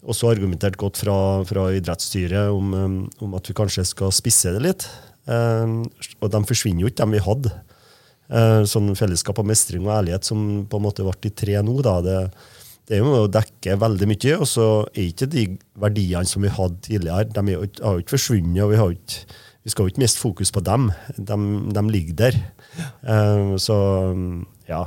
også 0.04 0.30
argumentert 0.32 0.76
godt 0.80 1.00
fra, 1.00 1.16
fra 1.48 1.68
idrettsstyret 1.76 2.52
om, 2.52 2.72
um, 2.76 2.96
om, 3.24 3.36
at 3.38 3.48
vi 3.48 3.56
kanskje 3.56 3.86
skal 3.88 4.12
spisse 4.14 4.52
det 4.54 4.62
litt. 4.64 4.88
Um, 5.24 5.84
og 6.20 6.32
de 6.32 6.42
forsvinner 6.48 6.84
jo 6.84 6.90
ikke, 6.90 7.04
de 7.04 7.16
vi 7.16 7.24
hadde. 7.24 7.52
Eh, 8.32 8.62
sånn 8.64 8.94
fellesskap 8.96 9.36
og 9.42 9.48
mestring 9.50 9.84
og 9.84 9.98
ærlighet 9.98 10.24
som 10.24 10.64
på 10.64 10.78
en 10.80 10.86
måte 10.86 11.04
ble 11.04 11.12
de 11.26 11.32
tre 11.36 11.58
nå. 11.60 11.74
da, 11.84 11.98
det, 12.04 12.18
det 12.88 12.96
er 12.96 13.02
jo 13.02 13.24
å 13.24 13.32
dekke 13.32 13.76
veldig 13.80 14.08
mye, 14.08 14.36
og 14.38 14.48
så 14.48 14.68
er 14.94 15.10
ikke 15.10 15.28
de 15.32 15.44
verdiene 15.80 16.28
som 16.28 16.44
vi 16.44 16.52
hadde 16.52 16.80
tidligere, 16.88 17.28
de 17.28 17.44
har 17.44 17.98
jo 17.98 18.00
ikke 18.00 18.16
forsvunnet. 18.16 18.62
og 18.64 18.72
vi, 18.72 18.80
har 18.80 18.96
ikke, 18.96 19.38
vi 19.64 19.72
skal 19.72 19.84
jo 19.84 19.92
ikke 19.92 20.04
miste 20.04 20.20
fokus 20.20 20.52
på 20.52 20.64
dem. 20.64 20.90
De, 21.16 21.38
de 21.76 21.84
ligger 21.88 22.18
der. 22.20 22.40
Uh, 23.04 23.56
så 23.60 23.76
ja. 24.68 24.86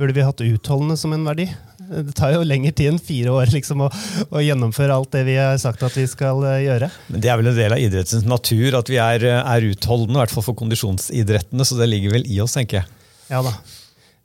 Burde 0.00 0.16
vi 0.16 0.24
hatt 0.24 0.44
utholdende 0.44 0.96
som 1.00 1.12
en 1.16 1.24
verdi? 1.28 1.48
Det 1.92 2.16
tar 2.18 2.34
jo 2.36 2.46
lengre 2.46 2.72
tid 2.72 2.92
enn 2.92 3.02
fire 3.02 3.34
år 3.36 3.52
liksom, 3.52 3.84
å, 3.86 3.90
å, 4.30 4.40
gjennomføre 4.42 4.96
alt 4.96 5.12
det 5.14 5.26
vi 5.28 5.36
har 5.38 5.58
sagt 5.60 5.84
at 5.86 5.96
vi 5.98 6.06
skal 6.10 6.40
uh, 6.44 6.56
gjøre. 6.62 6.88
Men 7.12 7.24
Det 7.24 7.30
er 7.32 7.38
vel 7.40 7.52
en 7.52 7.58
del 7.58 7.76
av 7.76 7.84
idrettens 7.84 8.26
natur 8.28 8.78
at 8.80 8.90
vi 8.90 8.98
er, 9.02 9.28
eh, 9.28 9.52
er 9.56 9.68
utholdende, 9.72 10.18
i 10.18 10.22
hvert 10.24 10.34
fall 10.34 10.48
for 10.48 10.58
kondisjonsidrettene. 10.58 11.68
Så 11.68 11.78
det 11.78 11.90
ligger 11.92 12.16
vel 12.16 12.26
i 12.26 12.40
oss, 12.44 12.56
tenker 12.58 12.82
jeg. 12.82 12.98
Ja 13.32 13.44
da. 13.44 13.54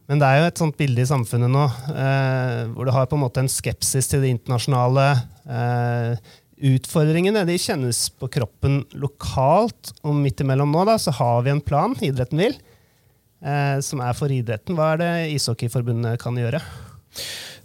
Men 0.08 0.22
det 0.22 0.28
er 0.28 0.40
jo 0.40 0.50
et 0.50 0.60
sånt 0.62 0.78
bilde 0.80 1.04
i 1.04 1.08
samfunnet 1.08 1.52
nå 1.52 1.64
eh, 1.92 2.62
hvor 2.72 2.88
du 2.88 2.94
har 2.96 3.10
på 3.12 3.18
en 3.18 3.26
måte 3.26 3.44
en 3.44 3.52
skepsis 3.52 4.08
til 4.08 4.24
de 4.24 4.32
internasjonale 4.32 5.08
eh, 5.52 6.36
utfordringene. 6.72 7.44
De 7.48 7.58
kjennes 7.60 8.00
på 8.16 8.30
kroppen 8.38 8.80
lokalt, 8.96 9.92
og 10.08 10.16
midt 10.16 10.46
imellom 10.46 10.72
nå 10.72 10.86
da, 10.88 10.96
så 11.02 11.12
har 11.20 11.44
vi 11.44 11.52
en 11.52 11.64
plan 11.64 11.96
idretten 12.00 12.40
vil, 12.40 12.56
eh, 13.44 13.78
som 13.84 14.04
er 14.04 14.16
for 14.18 14.32
idretten. 14.32 14.80
Hva 14.80 14.94
er 14.94 15.04
det 15.04 15.12
Ishockeyforbundet 15.36 16.22
kan 16.24 16.40
gjøre? 16.40 16.64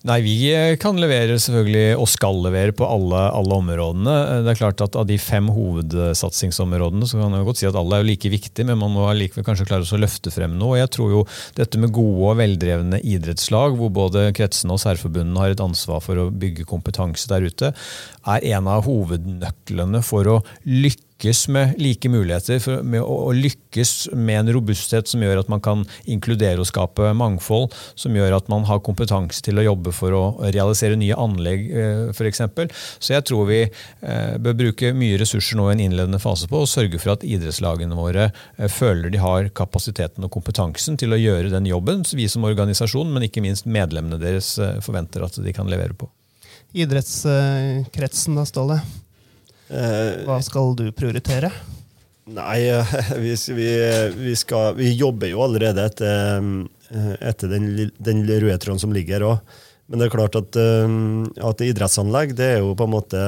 Nei, 0.02 0.18
Vi 0.24 0.34
eh, 0.50 0.72
kan 0.82 0.96
levere 0.98 1.36
selvfølgelig, 1.38 1.94
og 1.94 2.08
skal 2.10 2.40
levere 2.42 2.74
på 2.74 2.86
alle, 2.90 3.20
alle, 3.38 3.58
områdene. 3.62 4.14
Eh, 4.18 4.40
det 4.42 4.50
er 4.50 4.58
klart 4.58 4.82
at 4.82 4.96
Av 4.98 5.06
de 5.06 5.18
fem 5.22 5.46
hovedsatsingsområdene 5.54 7.06
så 7.06 7.20
kan 7.20 7.36
jeg 7.36 7.46
godt 7.46 7.60
si 7.60 7.68
at 7.68 7.78
alle 7.78 8.00
er 8.00 8.08
like 8.08 8.32
viktige, 8.32 8.66
men 8.66 8.80
man 8.80 8.90
må 8.96 9.06
likevel 9.14 9.46
kanskje 9.46 9.68
klare 9.70 9.86
å 9.86 10.00
løfte 10.02 10.32
frem 10.34 10.56
noe. 10.58 10.80
Jeg 10.80 10.90
tror 10.96 11.14
jo 11.14 11.22
dette 11.54 11.78
med 11.78 11.94
gode 11.94 12.32
og 12.32 12.40
veldrevne 12.42 12.98
idrettslag, 12.98 13.78
hvor 13.78 13.94
både 13.94 14.26
kretsene 14.34 14.74
og 14.74 14.82
særforbundene 14.82 15.44
har 15.44 15.54
et 15.54 15.62
ansvar 15.62 16.02
for 16.02 16.18
å 16.18 16.30
bygge 16.34 16.66
kompetanse 16.66 17.30
der 17.30 17.46
ute, 17.46 17.70
er 18.26 18.50
en 18.56 18.74
av 18.74 18.82
hovednøklene 18.88 20.02
for 20.06 20.34
å 20.34 20.40
lykkes 20.66 21.11
lykkes 21.22 21.48
med 21.48 21.74
like 21.78 22.08
muligheter, 22.08 22.58
for, 22.58 22.82
med 22.82 23.00
å, 23.00 23.28
å, 23.28 23.32
lykkes 23.32 24.10
med 24.12 24.40
en 24.40 24.52
robusthet 24.56 25.06
som 25.08 25.22
gjør 25.22 25.42
at 25.42 25.48
man 25.48 25.60
kan 25.62 25.84
inkludere 26.04 26.60
og 26.60 26.66
skape 26.66 27.12
mangfold, 27.14 27.72
som 27.94 28.14
gjør 28.16 28.34
at 28.36 28.48
man 28.50 28.64
har 28.66 28.82
kompetanse 28.82 29.42
til 29.42 29.58
å 29.58 29.62
jobbe 29.62 29.92
for 29.92 30.12
å 30.12 30.22
realisere 30.50 30.96
nye 30.98 31.14
anlegg 31.14 31.70
eh, 31.70 32.10
f.eks. 32.10 32.42
Så 32.98 33.14
jeg 33.14 33.26
tror 33.28 33.46
vi 33.46 33.60
eh, 33.62 34.34
bør 34.42 34.56
bruke 34.58 34.92
mye 34.92 35.18
ressurser 35.20 35.56
nå 35.56 35.68
i 35.70 35.76
en 35.76 35.84
innledende 35.86 36.18
fase 36.22 36.48
på 36.50 36.62
å 36.62 36.68
sørge 36.68 36.98
for 36.98 37.14
at 37.14 37.26
idrettslagene 37.26 37.98
våre 37.98 38.30
eh, 38.30 38.66
føler 38.66 39.12
de 39.12 39.22
har 39.22 39.52
kapasiteten 39.54 40.26
og 40.26 40.32
kompetansen 40.34 40.98
til 40.98 41.14
å 41.14 41.20
gjøre 41.20 41.52
den 41.52 41.70
jobben 41.70 42.02
vi 42.12 42.26
som 42.28 42.44
organisasjon, 42.44 43.12
men 43.14 43.28
ikke 43.28 43.44
minst 43.44 43.68
medlemmene 43.70 44.18
deres 44.20 44.56
forventer 44.82 45.22
at 45.22 45.38
de 45.38 45.54
kan 45.54 45.70
levere 45.70 45.94
på. 45.94 46.10
Idrettskretsen 46.82 48.36
da, 48.38 48.44
Ståle? 48.48 48.80
Eh, 49.72 50.22
Hva 50.28 50.38
skal 50.44 50.74
du 50.76 50.86
prioritere? 50.94 51.50
Nei, 52.32 52.60
eh, 52.68 52.94
vi, 53.24 53.34
vi, 53.56 53.68
vi, 54.18 54.36
skal, 54.38 54.76
vi 54.78 54.92
jobber 54.92 55.32
jo 55.32 55.42
allerede 55.46 55.88
etter, 55.88 56.44
eh, 56.92 57.12
etter 57.32 57.52
den, 57.54 57.72
den, 57.96 58.24
røde 58.28 58.58
tråden 58.62 58.82
som 58.82 58.94
ligger 58.94 59.18
her 59.18 59.28
òg. 59.32 59.60
Men 59.90 60.00
det 60.00 60.06
er 60.06 60.12
klart 60.14 60.36
at, 60.38 60.56
at, 60.56 61.62
idrettsanlegg 61.66 62.30
det 62.38 62.46
er 62.54 62.60
jo 62.62 62.70
på 62.78 62.86
en 62.86 62.92
måte 62.94 63.18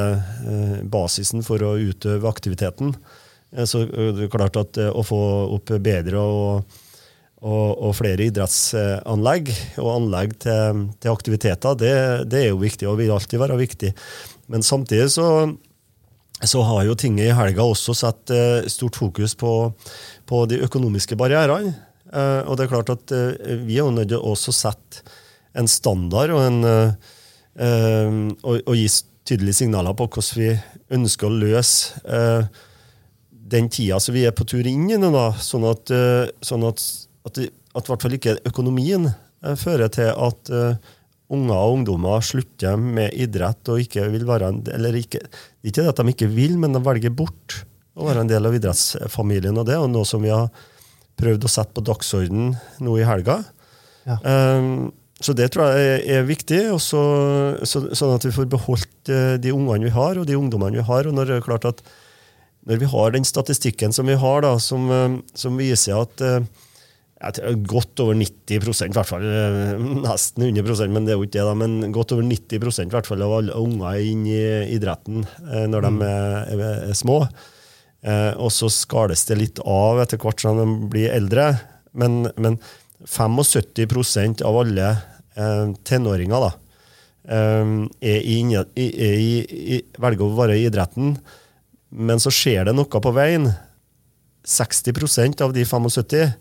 basisen 0.88 1.42
for 1.44 1.60
å 1.60 1.74
utøve 1.76 2.30
aktiviteten. 2.30 2.94
Så 3.68 3.82
det 3.90 4.22
er 4.24 4.30
klart 4.32 4.56
at 4.56 4.78
å 4.86 5.02
få 5.04 5.18
opp 5.58 5.74
bedre 5.84 6.22
og, 6.22 6.78
og, 7.42 7.68
og 7.74 7.92
flere 7.98 8.30
idrettsanlegg 8.30 9.52
og 9.82 9.90
anlegg 9.90 10.38
til, 10.46 10.86
til 11.02 11.12
aktiviteter, 11.12 11.76
det, 11.82 11.92
det, 12.32 12.46
er 12.46 12.50
jo 12.54 12.62
viktig 12.62 12.88
og 12.88 12.96
vil 13.02 13.12
alltid 13.12 13.44
være 13.44 13.60
viktig. 13.60 13.92
Men 14.54 14.64
samtidig 14.64 15.10
så 15.18 15.28
så 16.50 16.62
har 16.66 16.84
jo 16.86 16.96
tinget 16.98 17.30
i 17.30 17.36
helga 17.36 17.64
også 17.64 17.94
satt 17.96 18.32
uh, 18.34 18.66
stort 18.70 18.98
fokus 18.98 19.34
på, 19.38 19.52
på 20.28 20.44
de 20.50 20.60
økonomiske 20.66 21.16
barrierene. 21.20 21.74
Uh, 22.14 22.44
og 22.46 22.56
det 22.56 22.66
er 22.66 22.72
klart 22.72 22.92
at 22.94 23.14
uh, 23.14 23.34
vi 23.64 23.78
er 23.78 23.84
jo 23.84 23.94
nødt 23.94 24.12
til 24.12 24.22
å 24.22 24.34
sette 24.36 25.04
en 25.54 25.70
standard 25.70 26.32
og, 26.34 26.40
en, 26.42 26.64
og, 28.42 28.56
og, 28.58 28.72
gi 28.74 28.88
tydelige 29.22 29.60
signaler 29.60 29.94
på 29.94 30.08
hvordan 30.10 30.40
vi 30.40 30.48
ønsker 30.96 31.28
å 31.28 31.36
løse 31.38 32.00
den 33.30 33.68
tida 33.70 34.00
som 34.02 34.16
vi 34.16 34.24
er 34.26 34.34
på 34.34 34.48
tur 34.50 34.66
inn 34.66 34.88
i 34.90 34.98
nå, 34.98 35.12
sånn 35.38 35.68
at, 35.70 35.92
sånn 36.42 36.66
at, 36.66 36.82
at, 37.30 37.38
at, 37.38 37.86
i 37.86 37.92
hvert 37.92 38.02
fall 38.02 38.18
ikke 38.18 38.34
økonomien 38.50 39.06
fører 39.62 39.94
til 39.94 40.10
at 40.10 40.50
unger 41.34 41.56
og 41.58 41.78
ungdommer 41.78 42.24
slutter 42.24 42.78
med 42.80 43.14
idrett 43.18 43.70
og 43.72 43.82
ikke 43.82 44.06
vil 44.12 44.26
være 44.28 44.50
en, 44.52 44.62
eller 44.74 44.96
ikke, 44.98 45.20
ikke 45.66 45.86
at 45.90 46.00
de 46.00 46.14
ikke 46.14 46.30
vil, 46.32 46.56
men 46.60 46.76
de 46.76 46.82
velger 46.84 47.14
bort 47.14 47.62
å 47.94 48.08
være 48.08 48.24
en 48.24 48.30
del 48.30 48.48
av 48.48 48.56
idrettsfamilien. 48.56 49.58
og 49.58 49.68
Det 49.68 49.76
er 49.76 49.86
noe 49.90 50.08
som 50.08 50.22
vi 50.24 50.32
har 50.32 50.50
prøvd 51.20 51.46
å 51.46 51.52
sette 51.52 51.74
på 51.76 51.84
dagsordenen 51.86 52.54
nå 52.82 52.98
i 52.98 53.06
helga. 53.06 53.40
Ja. 54.08 54.18
Um, 54.24 54.92
så 55.22 55.32
det 55.36 55.52
tror 55.54 55.76
jeg 55.78 56.02
er, 56.10 56.26
viktig, 56.26 56.60
også, 56.74 57.00
så, 57.64 57.84
sånn 57.96 58.16
at 58.16 58.26
vi 58.26 58.34
får 58.34 58.48
beholdt 58.50 59.12
uh, 59.12 59.36
de 59.40 59.54
ungene 59.54 59.86
vi 59.86 59.94
har, 59.94 60.18
og 60.18 60.26
de 60.28 60.36
ungdommene 60.36 60.80
vi 60.80 60.86
har. 60.86 61.06
og 61.06 61.16
når 61.16 61.30
det 61.30 61.38
er 61.38 61.46
klart 61.46 61.68
at 61.70 61.84
når 62.64 62.80
vi 62.80 62.90
har 62.90 63.14
den 63.14 63.26
statistikken 63.28 63.92
som 63.94 64.08
vi 64.10 64.18
har, 64.18 64.42
da, 64.44 64.56
som, 64.60 64.90
uh, 64.90 65.20
som 65.38 65.60
viser 65.60 66.02
at 66.02 66.24
uh, 66.24 66.40
godt 67.70 68.02
over 68.02 68.18
90% 68.18 68.90
i 68.90 68.96
hvert 68.96 69.08
fall, 69.08 69.24
nesten 70.02 70.44
100% 70.48 70.92
men 70.92 71.06
det 71.06 71.14
er 71.14 71.18
jo 71.18 71.24
ikke 71.24 71.38
det, 71.38 71.44
da, 71.46 71.54
men 71.56 71.92
godt 71.94 72.12
over 72.12 72.26
90% 72.26 72.90
i 72.90 72.92
hvert 72.92 73.08
fall 73.08 73.22
av 73.24 73.36
alle 73.38 73.56
unger 73.56 73.86
er 73.92 74.08
inne 74.10 74.34
i 74.34 74.74
idretten 74.76 75.22
når 75.70 75.86
de 75.86 75.92
er, 76.08 76.38
er, 76.52 76.64
er 76.90 76.98
små. 76.98 77.22
Eh, 78.04 78.32
og 78.36 78.52
så 78.52 78.68
skales 78.72 79.24
det 79.30 79.38
litt 79.40 79.60
av 79.64 80.02
etter 80.02 80.20
hvert 80.20 80.42
som 80.42 80.60
de 80.60 80.88
blir 80.92 81.12
eldre. 81.14 81.54
Men, 81.96 82.26
men 82.36 82.58
75% 83.08 84.44
av 84.44 84.58
alle 84.60 84.90
eh, 84.92 85.72
tenåringer 85.88 86.44
da, 86.44 86.50
eh, 87.30 87.72
i, 88.04 88.38
er 88.52 89.22
i, 89.24 89.80
velger 90.00 90.26
å 90.26 90.36
være 90.36 90.58
i 90.58 90.66
idretten. 90.68 91.16
Men 91.94 92.20
så 92.20 92.32
skjer 92.34 92.68
det 92.68 92.76
noe 92.76 93.04
på 93.06 93.14
veien. 93.16 93.48
60% 94.44 95.40
av 95.40 95.54
de 95.56 95.64
75 95.64 96.34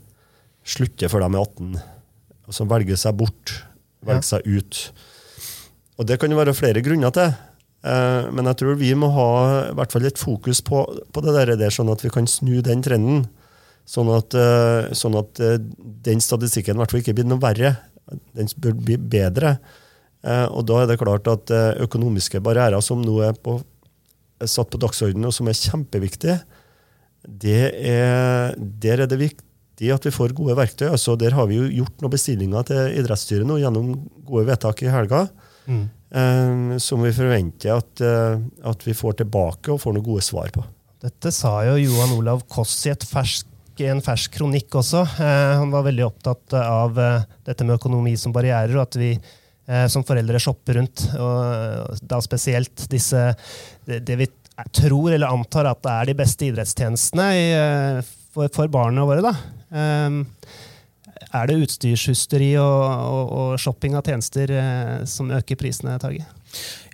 slutter 0.63 1.11
før 1.11 1.25
de 1.25 1.31
er 1.31 1.41
18. 1.43 1.73
Og 2.47 2.57
så 2.57 2.67
velger 2.67 2.99
seg 2.99 3.17
bort, 3.19 3.55
velger 4.03 4.27
seg 4.27 4.47
ut. 4.47 4.83
Og 5.99 6.07
det 6.09 6.19
kan 6.19 6.31
jo 6.31 6.39
være 6.39 6.55
flere 6.57 6.83
grunner 6.83 7.13
til. 7.15 7.31
Eh, 7.83 8.31
men 8.31 8.47
jeg 8.47 8.59
tror 8.61 8.79
vi 8.79 8.93
må 8.95 9.09
ha 9.11 9.29
i 9.69 9.75
hvert 9.75 9.93
fall 9.93 10.07
et 10.07 10.19
fokus 10.19 10.63
på, 10.63 10.83
på 11.11 11.23
det 11.25 11.35
der, 11.35 11.55
der, 11.59 11.73
sånn 11.73 11.91
at 11.91 12.03
vi 12.03 12.11
kan 12.13 12.27
snu 12.29 12.57
den 12.65 12.83
trenden. 12.85 13.25
Sånn 13.89 14.09
at, 14.15 14.35
eh, 14.39 14.93
sånn 14.95 15.17
at 15.19 15.41
eh, 15.43 15.59
den 16.07 16.23
statistikken 16.23 16.77
i 16.77 16.83
hvert 16.83 16.93
fall 16.93 17.03
ikke 17.03 17.15
blir 17.17 17.27
noe 17.27 17.43
verre. 17.43 17.75
Den 18.35 18.51
bør 18.63 18.77
bli 18.79 18.97
bedre. 18.97 19.57
Og 20.23 20.61
da 20.63 20.77
er 20.79 20.87
det 20.87 20.95
klart 21.01 21.25
at 21.27 21.51
økonomiske 21.83 22.39
barrierer 22.43 22.79
som 22.79 23.01
nå 23.03 23.17
er 23.25 23.33
på, 23.35 23.57
satt 24.47 24.69
på 24.71 24.79
dagsordenen, 24.79 25.27
og 25.27 25.33
som 25.35 25.49
er 25.51 25.57
kjempeviktige, 25.59 26.37
det 27.27 27.73
er, 27.75 28.55
der 28.55 29.03
er 29.03 29.11
det 29.11 29.19
viktig 29.19 29.52
at 29.91 30.05
vi 30.07 30.13
får 30.13 30.35
gode 30.37 30.55
verktøy. 30.55 30.87
Altså, 30.91 31.17
der 31.19 31.35
har 31.35 31.49
vi 31.49 31.57
jo 31.59 31.67
gjort 31.81 31.99
noen 32.03 32.13
bestillinger 32.13 32.69
til 32.69 32.95
idrettsstyret 33.01 33.47
nå 33.49 33.59
gjennom 33.59 33.91
gode 34.23 34.45
vedtak 34.47 34.85
i 34.85 34.91
helga. 34.93 35.25
Mm. 35.67 35.83
Eh, 36.13 36.77
som 36.77 37.01
vi 37.01 37.13
forventer 37.13 37.73
at, 37.73 38.01
eh, 38.05 38.37
at, 38.69 38.83
vi 38.85 38.93
får 38.93 39.17
tilbake 39.23 39.71
og 39.73 39.81
får 39.81 39.95
noen 39.95 40.05
gode 40.05 40.25
svar 40.25 40.51
på. 40.53 40.61
Dette 41.01 41.31
sa 41.33 41.55
jo 41.65 41.79
Johan 41.81 42.13
Olav 42.19 42.43
Koss 42.51 42.75
i 42.85 42.93
fersk, 42.93 43.47
en 43.81 44.03
fersk 44.05 44.35
kronikk 44.37 44.77
også. 44.77 45.01
Eh, 45.17 45.53
han 45.57 45.73
var 45.73 45.87
veldig 45.87 46.05
opptatt 46.05 46.53
av 46.59 46.99
dette 47.47 47.65
med 47.65 47.79
økonomi 47.79 48.13
som 48.19 48.35
barrierer, 48.35 48.75
og 48.77 48.85
at 48.85 48.99
vi 49.01 49.15
som 49.87 50.03
foreldre 50.03 50.41
shopper 50.43 50.75
rundt. 50.75 51.05
Og 51.15 51.99
da 52.03 52.17
spesielt 52.19 52.81
disse 52.91 53.29
det, 53.87 54.01
det 54.03 54.17
vi 54.19 54.25
tror 54.75 55.13
eller 55.15 55.31
antar 55.31 55.69
at 55.69 55.79
det 55.85 55.93
er 55.93 56.09
de 56.09 56.15
beste 56.19 56.49
idrettstjenestene 56.49 57.27
i, 57.31 57.45
for, 58.35 58.51
for, 58.51 58.67
barna 58.67 59.05
våre. 59.07 59.23
da. 59.23 59.31
Er 59.73 61.49
det 61.49 61.59
utstyrshysteri 61.65 62.51
og, 62.61 62.83
og, 62.85 63.31
og 63.33 63.61
shopping 63.61 63.97
av 63.97 64.05
tjenester 64.05 64.53
eh, 64.53 64.97
som 65.09 65.31
øker 65.33 65.57
prisene, 65.59 65.95
Target? 66.01 66.29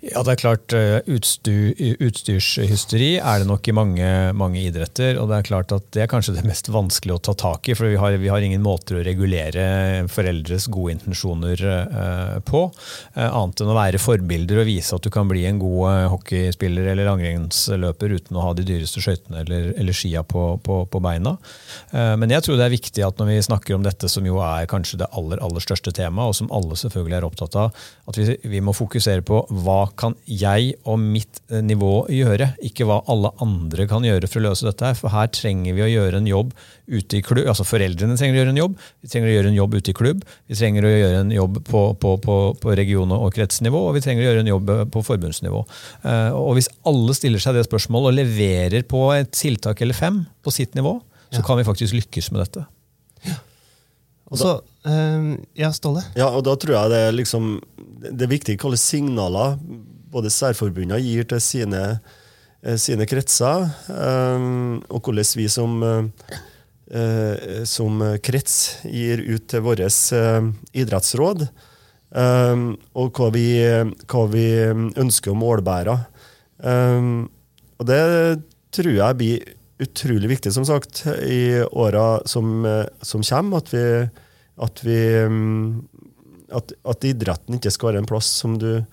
Ja, 0.00 0.22
det 0.24 0.32
er 0.32 0.38
klart. 0.40 0.72
Eh, 0.72 1.02
utstyr, 1.12 1.74
utstyrshysteri 2.00 3.10
er 3.18 3.42
det 3.42 3.48
nok 3.50 3.68
i 3.68 3.74
mange, 3.76 4.06
mange, 4.32 4.62
idretter. 4.64 5.18
Og 5.20 5.28
det 5.28 5.36
er 5.36 5.48
klart 5.50 5.74
at 5.76 5.90
det 5.92 6.04
er 6.04 6.08
kanskje 6.08 6.38
det 6.38 6.46
mest 6.48 6.70
vanskelige 6.72 7.18
å 7.18 7.22
ta 7.28 7.34
tak 7.36 7.68
i. 7.68 7.76
For 7.76 7.90
vi 7.90 7.98
har, 8.00 8.16
vi 8.22 8.30
har 8.32 8.40
ingen 8.44 8.64
måter 8.64 8.96
å 8.96 9.04
regulere 9.04 10.06
foreldres 10.08 10.70
gode 10.72 10.96
intensjoner 10.96 11.64
eh, 11.68 12.38
på. 12.48 12.62
Eh, 13.12 13.26
annet 13.28 13.60
enn 13.60 13.72
å 13.74 13.76
være 13.76 14.00
forbilder 14.00 14.62
og 14.62 14.70
vise 14.70 14.96
at 14.96 15.04
du 15.04 15.10
kan 15.12 15.28
bli 15.28 15.44
en 15.48 15.60
god 15.60 15.82
uh, 15.84 16.06
hockeyspiller 16.14 16.88
eller 16.92 17.08
langrennsløper 17.08 18.16
uten 18.16 18.38
å 18.38 18.46
ha 18.46 18.54
de 18.56 18.64
dyreste 18.66 19.02
skøytene 19.04 19.44
eller, 19.44 19.70
eller, 19.76 19.96
skia 19.96 20.22
på, 20.24 20.54
på, 20.64 20.80
på 20.90 21.00
beina. 21.02 21.34
men 21.92 22.32
jeg 22.32 22.44
tror 22.44 22.58
det 22.58 22.66
er 22.66 22.72
viktig 22.72 23.02
at 23.04 23.18
når 23.20 23.28
vi 23.28 23.36
snakker 23.44 23.76
om 23.76 23.84
dette, 23.84 24.08
som 24.08 24.26
jo 24.26 24.38
er 24.44 24.68
kanskje 24.70 25.00
det 25.02 25.08
aller, 25.16 25.40
aller 25.42 25.64
største 25.64 25.92
temaet, 25.96 26.30
og 26.30 26.36
som 26.38 26.50
alle 26.54 26.78
selvfølgelig 26.78 27.18
er 27.18 27.26
opptatt 27.26 27.58
av, 27.58 27.80
at 28.10 28.20
vi, 28.20 28.36
vi 28.52 28.62
må 28.64 28.74
fokusere 28.76 29.24
på 29.26 29.42
hva 29.64 29.89
kan 29.98 30.14
jeg 30.26 30.74
og 30.88 31.00
mitt 31.00 31.40
eh, 31.50 31.62
nivå 31.64 32.06
gjøre, 32.12 32.52
ikke 32.66 32.86
hva 32.88 33.00
alle 33.10 33.32
andre 33.42 33.86
kan 33.90 34.04
gjøre 34.06 34.28
for 34.30 34.40
å 34.40 34.48
løse 34.48 34.66
dette. 34.66 34.86
her, 34.86 34.98
For 34.98 35.12
her 35.14 35.30
trenger 35.34 35.76
vi 35.76 35.84
å 35.84 35.90
gjøre 35.90 36.20
en 36.20 36.30
jobb 36.30 36.54
ute 36.90 37.18
i 37.18 37.22
klubb, 37.24 37.46
altså 37.50 37.66
Foreldrene 37.66 38.16
trenger 38.18 38.38
å 38.38 38.40
gjøre 38.42 38.54
en 38.54 38.62
jobb, 38.62 38.78
vi 39.02 39.12
trenger 39.12 39.30
å 39.30 39.34
gjøre 39.36 39.52
en 39.52 39.60
jobb 39.60 39.76
ute 39.78 39.92
i 39.92 39.98
klubb, 40.00 40.24
vi 40.50 40.58
trenger 40.58 40.86
å 40.86 40.94
gjøre 40.94 41.20
en 41.24 41.34
jobb 41.34 41.60
på, 41.68 41.84
på, 42.02 42.16
på, 42.24 42.38
på 42.62 42.78
region- 42.80 43.16
og 43.18 43.30
kretsnivå, 43.36 43.84
og 43.88 43.98
vi 43.98 44.04
trenger 44.06 44.24
å 44.24 44.28
gjøre 44.28 44.44
en 44.46 44.52
jobb 44.54 44.74
på 44.94 45.04
forbundsnivå. 45.10 45.62
Eh, 46.02 46.32
og 46.38 46.56
Hvis 46.58 46.72
alle 46.88 47.16
stiller 47.18 47.42
seg 47.42 47.58
det 47.58 47.68
spørsmålet 47.68 48.12
og 48.12 48.20
leverer 48.22 48.86
på 48.90 49.06
et 49.16 49.32
tiltak 49.36 49.82
eller 49.84 49.96
fem 49.96 50.24
på 50.42 50.54
sitt 50.54 50.78
nivå, 50.78 50.98
så 51.30 51.44
kan 51.46 51.60
vi 51.60 51.66
faktisk 51.66 51.94
lykkes 51.94 52.32
med 52.34 52.42
dette. 52.42 52.66
Og 54.30 54.38
så, 54.38 54.52
uh, 54.86 55.30
ja, 55.58 55.72
Ståle? 55.74 56.04
Ja, 56.18 56.30
og 56.30 56.44
da 56.46 56.54
tror 56.58 56.76
jeg 56.76 56.92
det 56.92 57.00
er, 57.08 57.16
liksom, 57.16 57.52
det 58.06 58.26
er 58.26 58.30
viktig 58.30 58.56
hvilke 58.56 58.78
signaler 58.78 59.56
både 60.10 60.30
særforbundene 60.32 61.00
gir 61.02 61.26
til 61.30 61.42
sine, 61.42 61.82
eh, 62.62 62.78
sine 62.82 63.06
kretser, 63.06 63.68
um, 63.94 64.80
og 64.90 65.06
hvordan 65.06 65.28
vi 65.38 65.46
som, 65.50 65.76
uh, 65.82 67.62
som 67.62 68.02
krets 68.18 68.56
gir 68.82 69.22
ut 69.22 69.46
til 69.50 69.62
vårt 69.62 69.84
idrettsråd. 70.74 71.46
Um, 72.10 72.72
og 72.98 73.14
hva 73.14 73.28
vi, 73.30 73.46
hva 74.10 74.24
vi, 74.32 74.46
ønsker 74.98 75.30
å 75.30 75.38
målbære. 75.38 75.94
Um, 76.58 77.28
og 77.78 77.86
det 77.86 78.02
tror 78.74 78.90
jeg 78.96 79.18
blir 79.20 79.52
utrolig 79.80 80.28
viktig, 80.30 80.52
som 80.54 80.66
sagt, 80.68 81.04
i 81.24 81.62
åra 81.64 82.20
som, 82.28 82.64
som 83.02 83.24
kommer. 83.26 83.62
At 83.62 83.72
vi, 83.72 83.84
at, 84.66 84.82
vi 84.84 84.98
at, 86.52 86.74
at, 86.84 87.06
idretten 87.08 87.56
ikke 87.56 87.72
skal 87.74 87.92
være 87.92 88.02
en 88.02 88.10
plass 88.10 88.28
som 88.42 88.58
du 88.60 88.84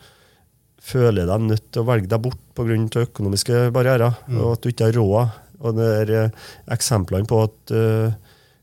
føler 0.88 1.28
deg 1.28 1.50
nødt 1.50 1.68
til 1.72 1.84
å 1.84 1.90
velge 1.90 2.10
deg 2.12 2.24
bort 2.24 2.40
pga. 2.56 3.04
økonomiske 3.04 3.68
barrierer, 3.76 4.16
mm. 4.28 4.40
og 4.40 4.56
at 4.56 4.64
du 4.64 4.72
ikke 4.72 4.90
har 4.90 4.98
råd. 4.98 5.36
Og 5.58 5.78
det 5.78 5.88
er 6.04 6.14
eh, 6.14 6.48
eksemplene 6.74 7.28
på 7.30 7.42
at, 7.48 7.74
uh, 7.74 8.14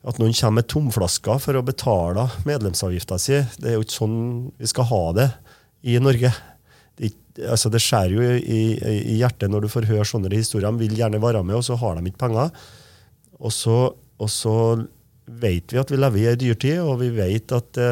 at 0.07 0.21
noen 0.23 0.35
kommer 0.37 0.61
med 0.61 0.69
tomflasker 0.71 1.41
for 1.43 1.59
å 1.59 1.65
betale 1.67 2.29
medlemsavgifta 2.47 3.19
si. 3.19 3.41
Det 3.59 3.73
er 3.73 3.79
jo 3.79 3.87
ikke 3.87 3.99
sånn 3.99 4.19
vi 4.61 4.71
skal 4.71 4.89
ha 4.93 5.03
det 5.19 5.29
i 5.91 5.99
Norge. 6.03 6.31
Altså 7.43 7.71
det 7.73 7.83
skjærer 7.83 8.15
jo 8.15 8.35
i, 8.39 8.61
i, 8.79 9.17
hjertet 9.19 9.51
når 9.51 9.65
du 9.65 9.73
får 9.73 9.89
høre 9.91 10.07
sånne 10.07 10.31
historier. 10.35 10.71
De 10.71 10.85
vil 10.85 10.99
gjerne 10.99 11.23
være 11.23 11.43
med, 11.43 11.59
og 11.59 11.67
så 11.67 11.79
har 11.81 11.99
de 11.99 12.07
ikke 12.07 12.23
penger. 12.27 12.53
Og 13.41 13.53
så, 13.53 13.79
og 14.23 14.31
så 14.31 14.55
vet 15.27 15.75
vi 15.75 15.81
at 15.81 15.91
vi 15.91 15.99
lever 15.99 16.23
i 16.23 16.29
ei 16.31 16.39
dyrtid, 16.39 16.79
og 16.85 17.01
vi 17.03 17.11
vet 17.17 17.57
at 17.57 17.83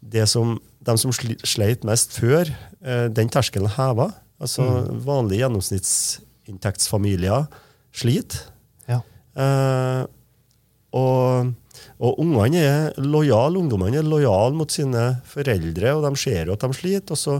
det 0.00 0.24
som 0.30 0.56
de 0.88 0.96
som 1.00 1.12
sleit 1.12 1.84
mest 1.86 2.16
før, 2.16 2.48
eh, 2.82 3.06
den 3.12 3.28
terskelen 3.32 3.70
heva. 3.76 4.10
Altså 4.38 4.62
mm. 4.62 5.04
vanlige 5.04 5.40
gjennomsnittsinntektsfamilier 5.42 7.46
sliter. 7.92 8.38
Ja. 8.88 9.00
Eh, 9.34 10.04
og, 10.98 11.52
og 11.98 12.20
ungene 12.22 12.58
er 12.62 12.92
lojale, 13.02 13.58
ungdommene 13.60 13.98
er 14.00 14.06
lojale 14.06 14.54
mot 14.56 14.72
sine 14.72 15.20
foreldre, 15.28 15.94
og 15.96 16.04
de 16.06 16.12
ser 16.20 16.46
jo 16.48 16.54
at 16.56 16.64
de 16.64 16.78
sliter, 16.78 17.12
og 17.12 17.18
så 17.20 17.34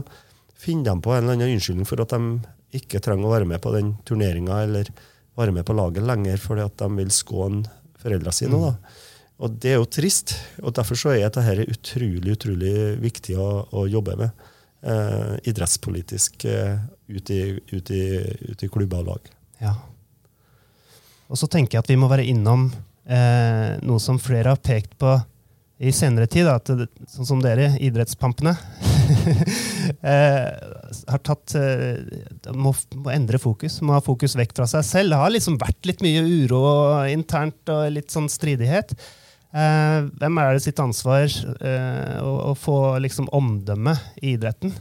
finner 0.59 0.91
de 0.91 1.03
på 1.03 1.13
en 1.13 1.23
eller 1.23 1.37
annen 1.37 1.55
unnskyldning 1.55 1.87
for 1.87 2.03
at 2.03 2.15
de 2.15 2.79
ikke 2.79 3.01
trenger 3.03 3.27
å 3.27 3.33
være 3.33 3.47
med 3.49 3.61
på 3.63 3.71
den 3.73 3.93
turneringa 4.07 4.63
eller 4.65 4.91
være 5.39 5.55
med 5.55 5.65
på 5.65 5.75
laget 5.77 6.05
lenger 6.05 6.41
fordi 6.41 6.65
at 6.67 6.75
de 6.81 6.89
vil 6.99 7.13
skåne 7.13 7.63
foreldrene 7.99 8.35
sine. 8.35 8.59
Mm. 8.59 8.65
da. 8.67 9.07
Og 9.39 9.55
det 9.63 9.71
er 9.71 9.79
jo 9.79 9.87
trist. 9.87 10.35
og 10.59 10.75
Derfor 10.75 10.99
så 10.99 11.13
er 11.15 11.29
dette 11.29 11.67
utrolig 11.71 12.35
utrolig 12.35 12.73
viktig 12.99 13.37
å, 13.39 13.49
å 13.71 13.85
jobbe 13.87 14.17
med. 14.19 14.47
Eh, 14.79 15.33
idrettspolitisk 15.51 16.45
eh, 16.47 16.75
ut, 17.07 17.31
i, 17.35 17.41
ut, 17.71 17.91
i, 17.91 18.03
ut, 18.51 18.63
i, 18.63 18.69
klubber 18.71 19.01
og 19.01 19.09
lag. 19.13 19.31
Ja. 19.63 19.73
Og 21.27 21.39
så 21.39 21.49
tenker 21.51 21.77
jeg 21.77 21.83
at 21.83 21.91
vi 21.91 21.99
må 21.99 22.07
være 22.11 22.27
innom 22.27 22.69
eh, 23.03 23.75
noe 23.83 23.99
som 24.03 24.21
flere 24.23 24.53
har 24.55 24.61
pekt 24.63 24.95
på 24.99 25.17
i 25.79 25.93
senere 25.95 26.27
tid. 26.31 26.49
At, 26.51 26.69
sånn 27.09 27.27
som 27.27 27.43
dere, 27.43 27.71
idrettspampene, 27.83 28.53
eh, 30.13 30.49
har 31.09 31.23
tatt 31.25 31.55
eh, 31.59 32.51
må, 32.53 32.73
må, 32.99 33.07
endre 33.13 33.41
fokus. 33.41 33.79
Må 33.85 33.95
ha 33.95 34.03
fokus 34.03 34.37
vekk 34.39 34.57
fra 34.59 34.67
seg 34.69 34.85
selv. 34.87 35.15
Det 35.15 35.23
har 35.23 35.33
liksom 35.33 35.57
vært 35.61 35.89
litt 35.89 36.03
mye 36.05 36.25
uro 36.25 36.61
internt 37.09 37.73
og 37.73 37.87
litt 37.95 38.13
sånn 38.13 38.29
stridighet. 38.31 38.93
hvem 39.49 40.37
er 40.37 40.53
det 40.53 40.61
sitt 40.61 40.79
ansvar 40.79 41.25
å, 42.21 42.33
å 42.51 42.53
få 42.53 42.99
liksom 43.01 43.31
omdømme 43.33 43.95
i 44.21 44.35
idretten? 44.35 44.75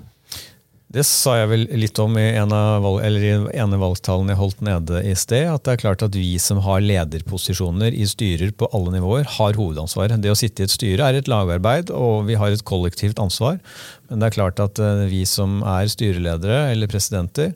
Det 0.89 1.03
sa 1.05 1.35
jeg 1.37 1.49
vel 1.51 1.67
litt 1.77 1.99
om 2.01 2.15
i 2.17 2.31
en 2.41 2.53
av, 2.57 2.87
i 3.05 3.33
ene 3.61 3.79
valgtalen 3.81 4.31
jeg 4.33 4.39
holdt 4.41 4.63
nede 4.65 5.03
i 5.05 5.13
sted. 5.21 5.45
At 5.53 5.67
det 5.67 5.75
er 5.75 5.83
klart 5.83 6.05
at 6.07 6.17
vi 6.17 6.31
som 6.41 6.63
har 6.65 6.81
lederposisjoner 6.81 7.93
i 7.93 8.07
styrer 8.09 8.55
på 8.57 8.71
alle 8.73 8.95
nivåer, 8.97 9.29
har 9.37 9.59
hovedansvaret. 9.61 10.17
Det 10.25 10.33
å 10.33 10.39
sitte 10.39 10.65
i 10.65 10.69
et 10.69 10.73
styre 10.73 11.05
er 11.11 11.19
et 11.19 11.29
lagarbeid, 11.29 11.93
og 11.93 12.25
vi 12.31 12.39
har 12.41 12.57
et 12.57 12.65
kollektivt 12.65 13.21
ansvar. 13.21 13.61
Men 14.09 14.23
det 14.23 14.31
er 14.31 14.39
klart 14.39 14.65
at 14.65 14.81
eh, 14.81 15.05
vi 15.13 15.27
som 15.29 15.61
er 15.61 15.93
styreledere 15.93 16.71
eller 16.73 16.89
presidenter, 16.89 17.53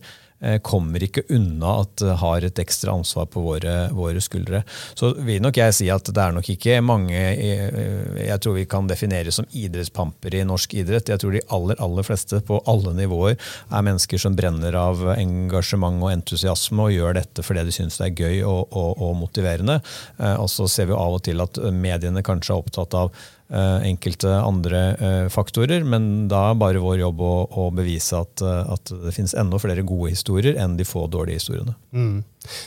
kommer 0.62 1.02
ikke 1.04 1.22
unna 1.30 1.76
at 1.82 1.96
det 2.02 2.16
har 2.18 2.44
et 2.44 2.58
ekstra 2.58 2.94
ansvar 2.96 3.28
på 3.30 3.42
våre, 3.44 3.74
våre, 3.94 4.20
skuldre. 4.22 4.62
Så 4.98 5.12
vil 5.22 5.42
nok 5.42 5.58
jeg 5.60 5.76
si 5.76 5.88
at 5.92 6.08
det 6.08 6.22
er 6.22 6.34
nok 6.34 6.48
ikke 6.54 6.80
mange 6.84 7.18
eh, 7.18 8.22
jeg 8.26 8.40
tror 8.42 8.56
vi 8.56 8.66
kan 8.70 8.88
definere 8.90 9.32
som 9.34 9.46
idrettspamper 9.48 10.34
i 10.34 10.44
norsk 10.48 10.74
idrett. 10.78 11.12
Jeg 11.12 11.22
tror 11.22 11.36
de 11.36 11.44
aller, 11.54 11.78
aller 11.82 12.06
fleste 12.06 12.42
på 12.46 12.60
alle 12.70 12.94
nivåer 12.98 13.36
er 13.36 13.86
mennesker 13.86 14.22
som 14.22 14.36
brenner 14.38 14.76
av 14.78 15.04
engasjement 15.16 16.02
og 16.02 16.12
entusiasme 16.14 16.88
og 16.88 16.96
gjør 16.96 17.20
dette 17.20 17.46
fordi 17.46 17.66
de 17.68 17.76
syns 17.76 18.00
det 18.00 18.08
er 18.10 18.24
gøy 18.24 18.42
og, 18.42 18.64
og, 18.70 18.90
og 18.98 19.14
motiverende. 19.22 19.78
Eh, 20.18 20.34
og 20.36 20.50
så 20.52 20.68
ser 20.70 20.90
vi 20.90 20.98
av 20.98 21.20
og 21.20 21.22
til 21.26 21.44
at 21.44 21.62
mediene 21.74 22.24
kanskje 22.26 22.56
er 22.56 22.64
opptatt 22.64 22.98
av 22.98 23.14
Eh, 23.41 23.41
enkelte 23.52 24.30
andre 24.32 24.82
eh, 24.96 25.26
faktorer, 25.32 25.84
men 25.84 26.28
da 26.30 26.48
er 26.50 26.60
bare 26.60 26.80
vår 26.80 27.02
jobb 27.02 27.20
å, 27.20 27.32
å 27.52 27.68
bevise 27.74 28.16
at, 28.16 28.40
eh, 28.40 28.72
at, 28.72 28.92
det 29.04 29.12
finnes 29.12 29.34
enda 29.36 29.60
flere 29.60 29.84
gode 29.84 30.14
historier 30.14 30.56
enn 30.60 30.78
de 30.78 30.86
få 30.88 31.04
dårlige 31.12 31.42
historiene. 31.42 31.74
Mm. 31.92 32.22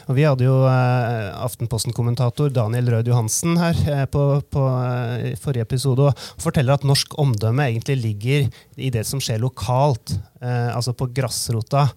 Og 0.08 0.18
vi 0.18 0.24
hadde 0.24 0.46
jo 0.46 0.56
eh, 0.70 1.32
Aftenposten-kommentator 1.46 2.54
Daniel 2.54 2.92
Rød 2.94 3.10
Johansen 3.12 3.58
her 3.60 3.80
eh, 3.92 4.06
på, 4.12 4.24
på 4.54 4.66
eh, 4.86 5.34
forrige 5.42 5.66
episode 5.68 6.06
og 6.10 6.26
forteller 6.42 6.78
at 6.78 6.88
norsk 6.88 7.18
omdømme 7.22 7.68
egentlig 7.72 7.98
ligger 8.04 8.48
i 8.78 8.92
det 8.94 9.04
som 9.08 9.22
skjer 9.24 9.42
lokalt, 9.42 10.14
altså 10.46 10.94
på 10.94 11.08
grasrota. 11.16 11.88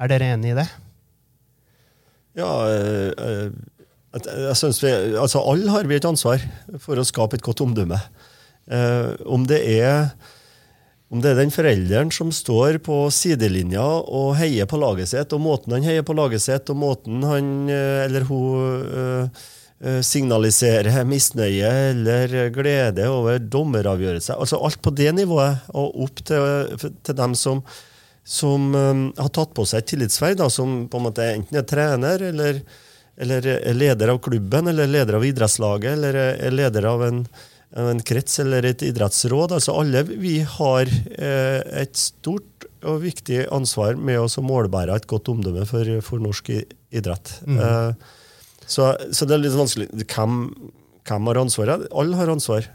Er 0.00 0.08
dere 0.08 0.30
enig 0.32 0.54
i 0.54 0.56
det? 0.56 0.64
Ja, 2.38 2.48
jeg 4.14 4.56
synes 4.56 4.78
vi, 4.80 4.92
altså 5.18 5.42
Alle 5.44 5.72
har 5.74 5.88
vi 5.90 5.98
et 5.98 6.06
ansvar 6.08 6.40
for 6.80 6.96
å 6.96 7.04
skape 7.06 7.36
et 7.36 7.44
godt 7.44 7.60
omdømme. 7.66 7.98
Eh, 8.68 9.12
om, 9.24 9.46
det 9.48 9.60
er, 9.80 10.10
om 11.08 11.22
det 11.24 11.32
er 11.32 11.38
den 11.40 11.52
forelderen 11.52 12.10
som 12.12 12.32
står 12.34 12.80
på 12.84 13.06
sidelinja 13.14 13.84
og 14.04 14.34
heier 14.40 14.68
på 14.68 14.80
laget 14.80 15.12
sitt, 15.14 15.32
og 15.32 15.44
måten 15.44 15.78
han 15.78 15.86
heier 15.88 16.04
på 16.04 16.16
laget 16.16 16.44
sitt, 16.44 16.68
og 16.68 16.80
måten 16.82 17.24
han 17.24 17.52
eh, 17.72 18.04
eller 18.04 18.28
hun 18.28 18.84
eh, 18.92 19.46
signaliserer 20.04 21.04
misnøye 21.06 21.68
eller 21.92 22.32
glede 22.50 23.08
over 23.08 23.38
dommeravgjørelse. 23.38 24.34
Altså 24.34 24.58
alt 24.58 24.80
på 24.82 24.90
det 24.90 25.12
nivået, 25.14 25.68
og 25.72 26.02
opp 26.04 26.24
til, 26.26 26.90
til 27.06 27.16
dem 27.16 27.36
som, 27.38 27.62
som 28.26 28.72
um, 28.74 29.04
har 29.16 29.30
tatt 29.32 29.54
på 29.54 29.64
seg 29.70 29.84
et 29.84 29.92
tillitsverv, 29.92 30.42
som 30.50 30.82
på 30.90 30.98
en 30.98 31.06
måte 31.06 31.28
enten 31.30 31.60
er 31.60 31.68
trener 31.70 32.24
eller, 32.32 32.58
eller 33.22 33.46
er 33.54 33.78
leder 33.78 34.10
av 34.10 34.18
klubben, 34.26 34.66
eller 34.66 34.90
leder 34.90 35.20
av 35.20 35.28
idrettslaget, 35.30 35.94
eller 35.94 36.20
er 36.34 36.58
leder 36.58 36.90
av 36.90 37.06
en, 37.06 37.22
en 37.76 38.00
krets 38.00 38.38
eller 38.40 38.64
et 38.64 38.82
idrettsråd. 38.86 39.52
altså 39.58 39.74
Alle 39.76 40.04
vi 40.08 40.38
har 40.40 40.88
eh, 40.88 41.60
et 41.82 41.96
stort 41.98 42.66
og 42.86 43.02
viktig 43.02 43.44
ansvar 43.52 43.98
med 43.98 44.20
å 44.22 44.44
målbære 44.44 44.96
et 44.96 45.08
godt 45.10 45.28
omdømme 45.32 45.66
for, 45.68 45.90
for 46.04 46.22
norsk 46.22 46.50
idrett. 46.54 47.34
Mm. 47.44 47.58
Eh, 47.60 47.92
så, 48.68 48.92
så, 49.12 49.26
det 49.26 49.36
er 49.36 49.44
litt 49.44 49.58
vanskelig. 49.58 49.88
Hvem, 50.04 50.40
hvem 51.08 51.30
har 51.30 51.42
ansvaret? 51.42 51.86
Alle 51.92 52.18
har 52.20 52.32
ansvar. 52.32 52.68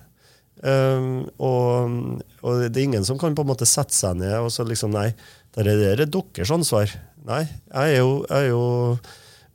Um, 0.64 1.26
og, 1.44 2.22
og, 2.40 2.62
det 2.72 2.80
er 2.80 2.86
ingen 2.86 3.04
som 3.04 3.18
kan 3.20 3.34
på 3.36 3.44
en 3.44 3.50
måte 3.50 3.68
sette 3.68 3.92
seg 3.92 4.16
ned 4.16 4.32
og 4.38 4.48
så 4.54 4.64
liksom 4.64 4.94
Nei, 4.94 5.10
det 5.58 5.66
det 5.68 5.90
er 5.90 6.06
deres 6.06 6.54
ansvar. 6.56 6.94
Nei, 7.28 7.42
jeg 7.44 7.98
er 7.98 8.00
jo, 8.00 8.14
jeg 8.30 8.46
er 8.46 8.50
jo 8.54 8.64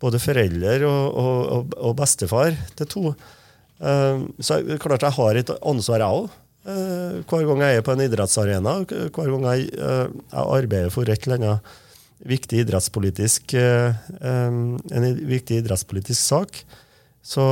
både 0.03 0.21
forelder 0.21 0.85
og, 0.87 1.17
og, 1.23 1.75
og 1.81 1.97
bestefar 1.99 2.55
til 2.79 2.91
to. 2.93 3.05
Ehm, 3.79 4.29
så 4.43 4.61
klart 4.83 5.07
jeg 5.07 5.17
har 5.19 5.39
et 5.39 5.53
ansvar, 5.59 6.03
jeg 6.03 6.23
òg. 6.23 6.33
Eh, 6.69 7.21
hver 7.29 7.47
gang 7.49 7.63
jeg 7.65 7.79
er 7.79 7.87
på 7.87 7.95
en 7.95 8.03
idrettsarena, 8.05 8.75
hver 8.89 9.31
gang 9.35 9.47
jeg, 9.53 9.71
eh, 9.79 10.09
jeg 10.09 10.57
arbeider 10.59 10.91
for 10.93 11.09
et 11.09 11.25
eller 11.27 11.39
annet 11.39 11.79
viktig 12.29 12.65
idrettspolitisk, 12.65 13.55
eh, 13.55 13.95
ehm, 14.21 14.77
en 14.91 15.09
viktig 15.31 15.63
idrettspolitisk 15.63 16.19
sak. 16.19 16.63
Så, 17.29 17.43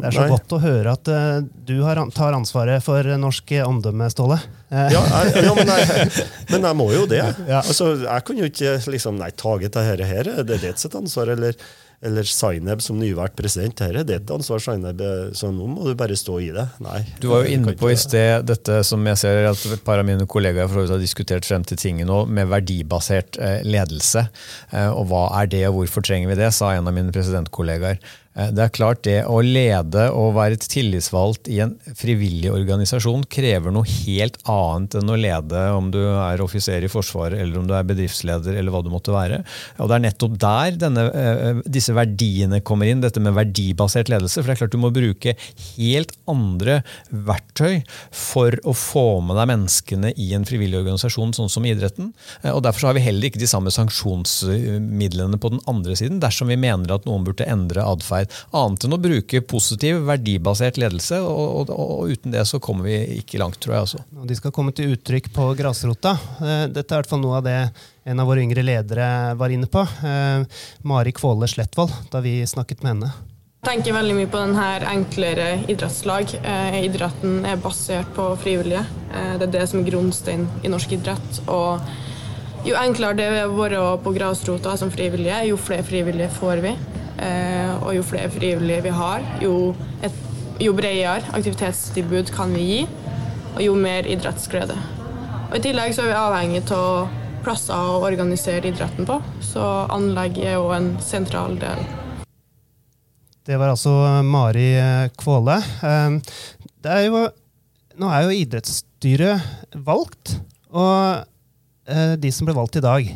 det 0.00 0.08
er 0.08 0.14
så 0.14 0.22
nei. 0.24 0.28
godt 0.32 0.52
å 0.56 0.58
høre 0.62 0.92
at 0.94 1.08
uh, 1.12 1.42
du 1.44 1.82
har, 1.84 1.98
tar 2.16 2.32
ansvaret 2.32 2.80
for 2.80 3.04
norsk 3.20 3.50
omdømme, 3.60 4.06
Ståle. 4.08 4.38
ja, 4.70 5.02
jeg, 5.02 5.42
ja 5.44 5.52
men, 5.58 5.68
jeg, 5.68 6.06
men, 6.54 6.64
jeg, 6.64 6.76
må 6.78 6.86
jo 6.94 7.02
det. 7.10 7.20
Ja. 7.44 7.58
Altså, 7.60 7.90
jeg 8.06 8.24
kan 8.24 8.40
jo 8.40 8.48
ikke 8.48 8.72
liksom 8.94 9.18
Nei, 9.20 9.28
taget 9.36 9.74
dette 9.76 9.84
her, 9.84 10.30
det 10.48 10.56
er 10.56 10.64
ditt 10.70 10.96
ansvar. 10.96 11.34
Eller 11.34 11.58
eller 12.04 12.22
Zaineb 12.22 12.82
som 12.82 12.98
nyvalgt 12.98 13.34
president. 13.38 13.80
Her 13.82 13.96
er 14.00 14.06
det 14.06 14.20
et 14.20 14.30
ansvar, 14.30 14.62
Zaineb, 14.62 15.02
så 15.34 15.50
nå 15.54 15.66
må 15.66 15.86
du 15.88 15.96
bare 15.98 16.16
stå 16.18 16.36
i 16.44 16.50
det. 16.54 16.66
Nei. 16.84 17.00
Du 17.18 17.28
var 17.32 17.42
jo 17.42 17.56
inne 17.56 17.74
på 17.78 17.90
i 17.90 17.96
sted 17.98 18.46
dette 18.46 18.80
som 18.86 19.02
jeg 19.10 19.18
ser 19.18 19.48
at 19.50 19.64
et 19.74 19.82
par 19.86 19.98
av 19.98 20.06
mine 20.06 20.28
kollegaer 20.30 20.70
har 20.70 21.02
diskutert 21.02 21.48
frem 21.48 21.66
til 21.66 21.80
tinget 21.80 22.06
nå, 22.08 22.22
med 22.30 22.50
verdibasert 22.52 23.40
eh, 23.42 23.60
ledelse. 23.66 24.28
Eh, 24.70 24.90
og 24.92 25.10
hva 25.10 25.26
er 25.40 25.50
det, 25.50 25.64
og 25.70 25.80
hvorfor 25.80 26.06
trenger 26.06 26.30
vi 26.30 26.38
det, 26.38 26.52
sa 26.54 26.70
en 26.76 26.86
av 26.86 26.94
mine 26.94 27.14
presidentkollegaer. 27.14 27.98
Eh, 28.36 28.50
det 28.54 28.64
er 28.64 28.74
klart 28.74 29.02
det 29.06 29.18
Å 29.28 29.40
lede 29.44 30.08
og 30.14 30.34
være 30.36 30.58
et 30.58 30.66
tillitsvalgt 30.70 31.48
i 31.50 31.60
en 31.64 31.74
frivillig 31.98 32.50
organisasjon 32.52 33.24
krever 33.30 33.74
noe 33.74 33.88
helt 33.88 34.38
annet 34.48 34.98
enn 35.00 35.12
å 35.12 35.18
lede 35.18 35.64
om 35.76 35.90
du 35.94 36.00
er 36.04 36.42
offiser 36.44 36.84
i 36.84 36.90
Forsvaret 36.92 37.40
eller 37.40 37.60
om 37.60 37.68
du 37.68 37.74
er 37.76 37.86
bedriftsleder 37.88 38.58
eller 38.58 38.74
hva 38.74 38.82
du 38.84 38.90
måtte 38.92 39.14
være. 39.14 39.42
Og 39.78 39.88
Det 39.88 39.96
er 39.96 40.04
nettopp 40.04 40.38
der 40.40 40.78
denne, 40.84 41.06
eh, 41.08 41.62
disse 41.66 41.94
verdiene 41.96 42.60
kommer 42.60 42.90
inn, 42.90 43.02
dette 43.02 43.22
med 43.22 43.36
verdibasert 43.36 44.10
ledelse. 44.12 44.40
For 44.40 44.48
det 44.48 44.56
er 44.56 44.62
klart 44.62 44.76
du 44.76 44.82
må 44.82 44.92
bruke 44.94 45.34
helt 45.76 46.14
andre 46.28 46.82
verktøy 47.10 47.82
for 48.14 48.54
å 48.64 48.74
få 48.76 49.06
med 49.24 49.38
deg 49.40 49.50
menneskene 49.52 50.12
i 50.16 50.32
en 50.36 50.46
frivillig 50.48 50.80
organisasjon, 50.82 51.34
sånn 51.36 51.50
som 51.50 51.66
idretten. 51.66 52.12
Eh, 52.42 52.52
og 52.52 52.62
Derfor 52.68 52.90
har 52.90 52.98
vi 52.98 53.06
heller 53.06 53.30
ikke 53.30 53.40
de 53.40 53.48
samme 53.48 53.72
sanksjonsmidlene 53.72 55.40
på 55.40 55.52
den 55.54 55.62
andre 55.70 55.96
siden, 55.96 56.20
dersom 56.20 56.52
vi 56.52 56.58
mener 56.60 56.92
at 56.92 57.06
noen 57.08 57.24
burde 57.24 57.46
endre 57.48 57.82
atferd 57.82 58.17
annet 58.56 58.86
enn 58.86 58.96
å 58.96 59.00
bruke 59.00 59.42
positiv, 59.48 60.00
verdibasert 60.08 60.80
ledelse. 60.80 61.20
Og, 61.24 61.44
og, 61.62 61.72
og, 61.74 62.10
uten 62.12 62.34
det 62.34 62.44
så 62.48 62.60
kommer 62.62 62.88
vi 62.88 63.20
ikke 63.20 63.40
langt, 63.42 63.60
tror 63.62 63.76
jeg. 63.76 63.86
også. 63.86 64.26
De 64.30 64.38
skal 64.38 64.54
komme 64.54 64.74
til 64.76 64.96
uttrykk 64.96 65.30
på 65.34 65.52
grasrota. 65.58 66.16
Eh, 66.40 66.66
dette 66.72 66.88
er 66.88 66.98
i 66.98 67.02
hvert 67.02 67.12
fall 67.12 67.22
noe 67.22 67.38
av 67.40 67.46
det 67.46 67.58
en 68.08 68.22
av 68.22 68.28
våre 68.30 68.42
yngre 68.44 68.64
ledere 68.64 69.08
var 69.38 69.52
inne 69.52 69.68
på. 69.70 69.84
Eh, 69.84 70.60
Mari 70.88 71.12
Kvåle 71.16 71.48
Slettvold, 71.50 71.94
da 72.12 72.22
vi 72.24 72.40
snakket 72.48 72.84
med 72.84 72.96
henne. 72.96 73.14
Jeg 73.58 73.74
tenker 73.74 73.96
veldig 73.96 74.14
mye 74.14 74.28
på 74.30 74.38
denne 74.40 74.66
enklere 74.88 75.48
idrettslag. 75.68 76.30
Eh, 76.40 76.82
idretten 76.86 77.42
er 77.46 77.58
basert 77.60 78.12
på 78.16 78.30
frivillige. 78.40 78.86
det 79.08 79.48
er 79.48 79.52
det 79.52 79.64
som 79.68 79.80
er 79.80 79.90
grunnsteinen 79.90 80.64
i 80.64 80.70
norsk 80.70 80.92
idrett. 80.94 81.42
og 81.46 81.82
jo 82.66 82.74
enklere 82.74 83.16
det 83.16 83.26
er 83.30 83.46
å 83.46 83.54
være 83.56 83.82
på 84.02 84.12
grasrota 84.16 84.74
som 84.76 84.90
frivillige, 84.90 85.44
jo 85.50 85.58
flere 85.60 85.86
frivillige 85.86 86.30
får 86.40 86.64
vi. 86.64 86.72
Eh, 87.18 87.70
og 87.82 87.94
jo 87.96 88.04
flere 88.06 88.30
frivillige 88.30 88.84
vi 88.86 88.94
har, 88.94 89.24
jo, 89.42 89.72
et, 90.06 90.18
jo 90.62 90.74
bredere 90.76 91.32
aktivitetstilbud 91.34 92.30
kan 92.34 92.52
vi 92.54 92.66
gi, 92.66 92.82
og 93.56 93.62
jo 93.64 93.74
mer 93.78 94.06
idrettsglede. 94.06 94.76
Og 95.48 95.56
I 95.58 95.62
tillegg 95.64 95.96
så 95.96 96.04
er 96.04 96.12
vi 96.12 96.18
avhengig 96.20 96.62
av 96.76 97.08
plasser 97.42 97.74
å 97.74 98.02
organisere 98.06 98.70
idretten 98.70 99.08
på, 99.08 99.18
så 99.42 99.64
anlegg 99.94 100.38
er 100.44 100.58
jo 100.58 100.70
en 100.76 100.92
sentral 101.02 101.58
del. 101.58 101.82
Det 103.48 103.56
var 103.56 103.72
altså 103.72 103.94
Mari 104.22 104.70
Kvåle. 105.18 105.56
Eh, 105.88 106.36
er 106.86 107.06
jo, 107.08 107.24
nå 107.98 108.12
er 108.12 108.28
jo 108.28 108.36
idrettsstyret 108.44 109.74
valgt, 109.88 110.36
og 110.70 111.24
eh, 111.88 112.14
de 112.20 112.30
som 112.34 112.46
ble 112.46 112.54
valgt 112.58 112.78
i 112.78 112.84
dag 112.84 113.10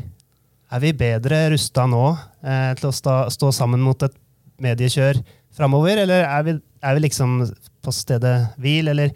er 0.72 0.80
vi 0.80 0.92
bedre 0.96 1.44
rusta 1.52 1.84
nå 1.90 2.04
eh, 2.12 2.72
til 2.78 2.88
å 2.88 2.94
stå, 2.96 3.16
stå, 3.32 3.50
sammen 3.54 3.82
mot 3.84 3.98
et 4.06 4.14
mediekjør 4.62 5.20
framover, 5.52 6.00
eller 6.04 6.24
er 6.24 6.46
vi, 6.46 6.56
er 6.80 6.96
vi, 6.96 7.04
liksom 7.06 7.42
på 7.82 7.94
stedet 7.94 8.36
hvil, 8.62 8.88
eller 8.92 9.12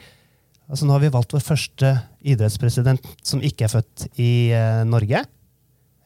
altså 0.66 0.86
Nå 0.86 0.96
har 0.96 1.04
vi 1.04 1.12
valgt 1.14 1.30
vår 1.30 1.44
første 1.46 1.92
idrettspresident 2.26 3.04
som 3.22 3.42
ikke 3.44 3.68
er 3.68 3.70
født 3.70 4.08
i 4.18 4.50
eh, 4.50 4.82
Norge. 4.88 5.22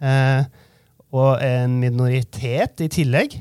Eh, 0.05 0.43
og 1.17 1.41
en 1.43 1.79
minoritet 1.81 2.85
i 2.85 2.91
tillegg. 2.93 3.39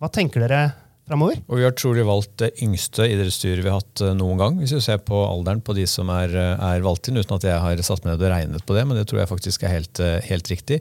Hva 0.00 0.08
tenker 0.12 0.42
dere 0.42 0.62
framover. 1.06 1.38
Og 1.46 1.60
vi 1.60 1.64
har 1.66 1.74
trolig 1.76 2.04
valgt 2.06 2.34
det 2.42 2.50
yngste 2.64 3.06
idrettsstyret 3.06 3.62
vi 3.62 3.70
har 3.70 3.78
hatt 3.78 4.02
eh, 4.02 4.14
noen 4.18 4.40
gang, 4.40 4.56
hvis 4.58 4.74
vi 4.74 4.82
ser 4.82 4.98
på 5.06 5.20
alderen 5.22 5.62
på 5.64 5.76
de 5.76 5.86
som 5.90 6.10
er, 6.12 6.32
eh, 6.34 6.64
er 6.72 6.84
valgt 6.84 7.10
inn, 7.10 7.20
uten 7.20 7.36
at 7.36 7.46
jeg 7.46 7.62
har 7.62 7.82
satt 7.86 8.02
meg 8.02 8.16
ned 8.16 8.24
og 8.26 8.32
regnet 8.32 8.66
på 8.66 8.74
det, 8.76 8.84
men 8.88 8.98
det 8.98 9.06
tror 9.10 9.22
jeg 9.22 9.30
faktisk 9.30 9.66
er 9.66 9.74
helt, 9.76 10.00
eh, 10.02 10.18
helt 10.26 10.50
riktig. 10.50 10.80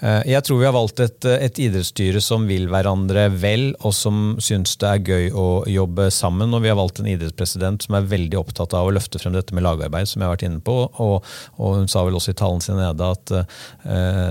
Jeg 0.00 0.42
tror 0.44 0.58
vi 0.60 0.66
har 0.66 0.74
valgt 0.74 1.00
et, 1.02 1.24
et, 1.28 1.58
idrettsstyre 1.66 2.20
som 2.22 2.44
vil 2.48 2.66
hverandre 2.70 3.26
vel, 3.32 3.68
og 3.84 3.92
som 3.96 4.36
syns 4.42 4.76
det 4.80 4.88
er 4.88 5.04
gøy 5.04 5.28
å 5.36 5.46
jobbe 5.70 6.08
sammen. 6.14 6.52
Og 6.54 6.62
vi 6.64 6.70
har 6.70 6.78
valgt 6.78 7.00
en 7.00 7.08
idrettspresident 7.10 7.86
som 7.86 7.96
er 7.98 8.08
veldig 8.08 8.38
opptatt 8.38 8.74
av 8.76 8.88
å 8.88 8.94
løfte 8.94 9.20
frem 9.20 9.34
dette 9.36 9.56
med 9.56 9.64
lagarbeid, 9.66 10.08
som 10.08 10.22
jeg 10.22 10.28
har 10.28 10.34
vært 10.36 10.46
inne 10.48 10.62
på. 10.64 10.76
Og, 11.02 11.26
og 11.56 11.78
hun 11.80 11.90
sa 11.90 12.04
vel 12.06 12.18
også 12.18 12.34
i 12.34 12.38
talen 12.38 12.62
sin 12.64 12.78
nede 12.80 13.08
at 13.08 13.34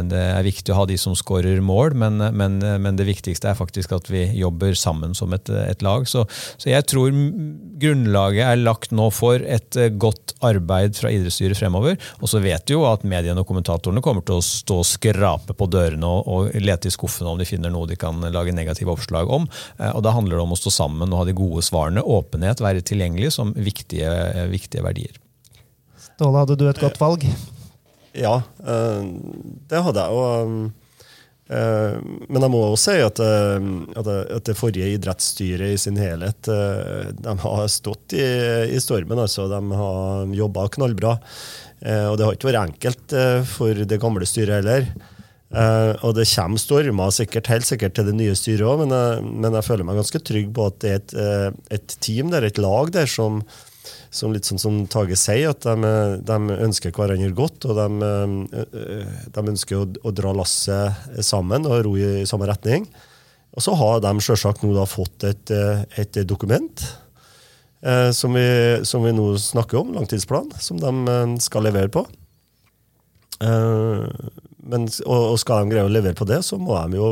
det 0.05 0.21
er 0.21 0.45
viktig 0.45 0.73
å 0.73 0.79
ha 0.81 0.87
de 0.89 0.97
som 1.01 1.15
skårer 1.17 1.61
mål, 1.65 1.95
men, 1.99 2.21
men, 2.37 2.59
men 2.61 2.99
det 2.99 3.07
viktigste 3.09 3.51
er 3.51 3.59
faktisk 3.59 3.95
at 3.97 4.09
vi 4.11 4.27
jobber 4.37 4.77
sammen 4.79 5.15
som 5.17 5.34
et, 5.35 5.51
et 5.71 5.85
lag. 5.85 6.05
Så, 6.09 6.25
så, 6.57 6.69
jeg 6.69 6.85
tror 6.89 7.13
grunnlaget 7.81 8.43
er 8.45 8.61
lagt 8.61 8.93
nå 8.95 9.09
for 9.13 9.41
et 9.41 9.79
eh, 9.79 9.91
godt 9.91 10.35
arbeid 10.45 10.97
fra 10.97 11.11
idrettsstyret 11.13 11.59
fremover. 11.59 11.97
Og 12.21 12.31
så 12.31 12.41
vet 12.43 12.65
vi 12.67 12.77
jo 12.77 12.85
at 12.89 13.05
mediene 13.07 13.41
og 13.41 13.49
kommentatorene 13.49 14.03
kommer 14.05 14.25
til 14.25 14.39
å 14.39 14.45
stå 14.45 14.79
og 14.83 14.89
skrape 14.89 15.57
på 15.57 15.69
dørene 15.71 16.09
og, 16.09 16.29
og 16.29 16.55
lete 16.63 16.91
i 16.91 16.95
skuffene 16.95 17.33
om 17.33 17.41
de 17.41 17.49
finner 17.49 17.73
noe 17.73 17.89
de 17.89 17.99
kan 17.99 18.21
lage 18.33 18.55
negative 18.55 18.95
oppslag 18.95 19.31
om. 19.31 19.49
Eh, 19.79 19.91
og 19.91 20.03
Da 20.05 20.15
handler 20.15 20.39
det 20.39 20.45
om 20.47 20.55
å 20.55 20.61
stå 20.61 20.73
sammen 20.73 21.11
og 21.11 21.23
ha 21.23 21.27
de 21.29 21.37
gode 21.37 21.65
svarene. 21.65 22.05
Åpenhet, 22.05 22.63
være 22.63 22.85
tilgjengelig 22.85 23.35
som 23.39 23.53
viktige, 23.57 24.09
eh, 24.09 24.47
viktige 24.51 24.85
verdier. 24.85 25.19
Ståle, 26.09 26.39
hadde 26.41 26.57
du 26.59 26.65
et 26.69 26.79
godt 26.79 27.01
valg? 27.01 27.27
Ja, 28.15 28.37
det 28.63 29.79
hadde 29.83 30.03
jeg. 30.05 30.15
og 30.15 30.35
Eh, 30.55 30.84
men 31.45 32.41
jeg 32.41 32.49
må 32.49 32.59
også 32.71 32.95
si 32.95 33.01
at, 33.05 33.19
eh, 33.21 33.65
at 34.01 34.47
det 34.47 34.57
forrige 34.57 34.95
idrettsstyret 34.95 35.75
i 35.75 35.81
sin 35.81 35.99
helhet 36.01 36.49
eh, 36.49 37.11
de 37.13 37.35
har 37.43 37.67
stått 37.69 38.15
i, 38.17 38.25
i 38.73 38.79
stormen. 38.81 39.21
altså 39.21 39.45
De 39.51 39.59
har 39.77 40.33
jobba 40.33 40.67
knallbra. 40.73 41.19
Og 41.85 42.15
det 42.17 42.23
har 42.25 42.33
ikke 42.33 42.47
vært 42.47 42.71
enkelt 42.71 43.13
for 43.51 43.77
det 43.85 43.97
gamle 44.01 44.25
styret 44.25 44.63
heller. 44.63 44.87
Og 46.07 46.15
det 46.17 46.23
kommer 46.31 46.57
stormer 46.57 47.11
sikkert, 47.13 47.49
helt 47.51 47.67
sikkert 47.67 47.93
til 47.97 48.07
det 48.07 48.15
nye 48.17 48.33
styret 48.39 48.65
òg, 48.65 48.85
men, 48.87 49.35
men, 49.43 49.53
jeg 49.59 49.67
føler 49.67 49.85
meg 49.85 49.99
ganske 49.99 50.21
trygg 50.25 50.47
på 50.55 50.65
at 50.71 50.79
det 50.81 50.93
er 50.93 51.03
et, 51.03 51.59
et 51.77 51.95
team 52.01 52.31
der, 52.33 52.47
et 52.47 52.57
lag 52.63 52.89
der, 52.95 53.11
som, 53.11 53.43
som 54.13 54.33
litt 54.35 54.47
sånn 54.47 54.61
som 54.61 54.77
Tage 54.91 55.17
sier, 55.19 55.53
at 55.53 55.65
de, 55.65 55.95
de 56.25 56.59
ønsker 56.67 56.93
hverandre 56.95 57.31
godt. 57.35 57.67
Og 57.69 57.79
de, 57.79 58.11
eh, 58.61 59.17
de 59.35 59.45
ønsker 59.55 59.81
å, 59.81 59.89
å, 60.05 60.13
dra 60.15 60.35
lasset 60.35 61.19
sammen 61.25 61.67
og 61.69 61.83
ro 61.87 61.97
i 61.99 62.23
samme 62.29 62.49
retning. 62.49 62.87
Og 63.55 63.63
så 63.63 63.75
har 63.79 64.01
de 64.03 64.11
selvsagt 64.23 64.63
nå 64.65 64.85
fått 64.89 65.23
et, 65.27 65.51
eh, 65.55 65.83
et 66.01 66.19
dokument 66.27 66.85
eh, 67.85 68.11
som, 68.11 68.35
vi, 68.35 68.45
som, 68.83 69.05
vi, 69.05 69.13
nå 69.15 69.29
snakker 69.39 69.79
om, 69.79 69.93
langtidsplan, 69.95 70.51
som 70.59 70.81
de 70.81 70.91
eh, 70.91 71.35
skal 71.43 71.67
levere 71.67 71.91
på. 71.91 72.03
Eh, 73.43 74.05
men, 74.65 74.87
og, 75.05 75.19
og, 75.19 75.37
skal 75.39 75.63
de 75.63 75.75
greie 75.75 75.87
å 75.87 75.91
levere 75.93 76.17
på 76.17 76.27
det, 76.27 76.41
så 76.43 76.59
må 76.59 76.75
de 76.75 76.99
jo 76.99 77.11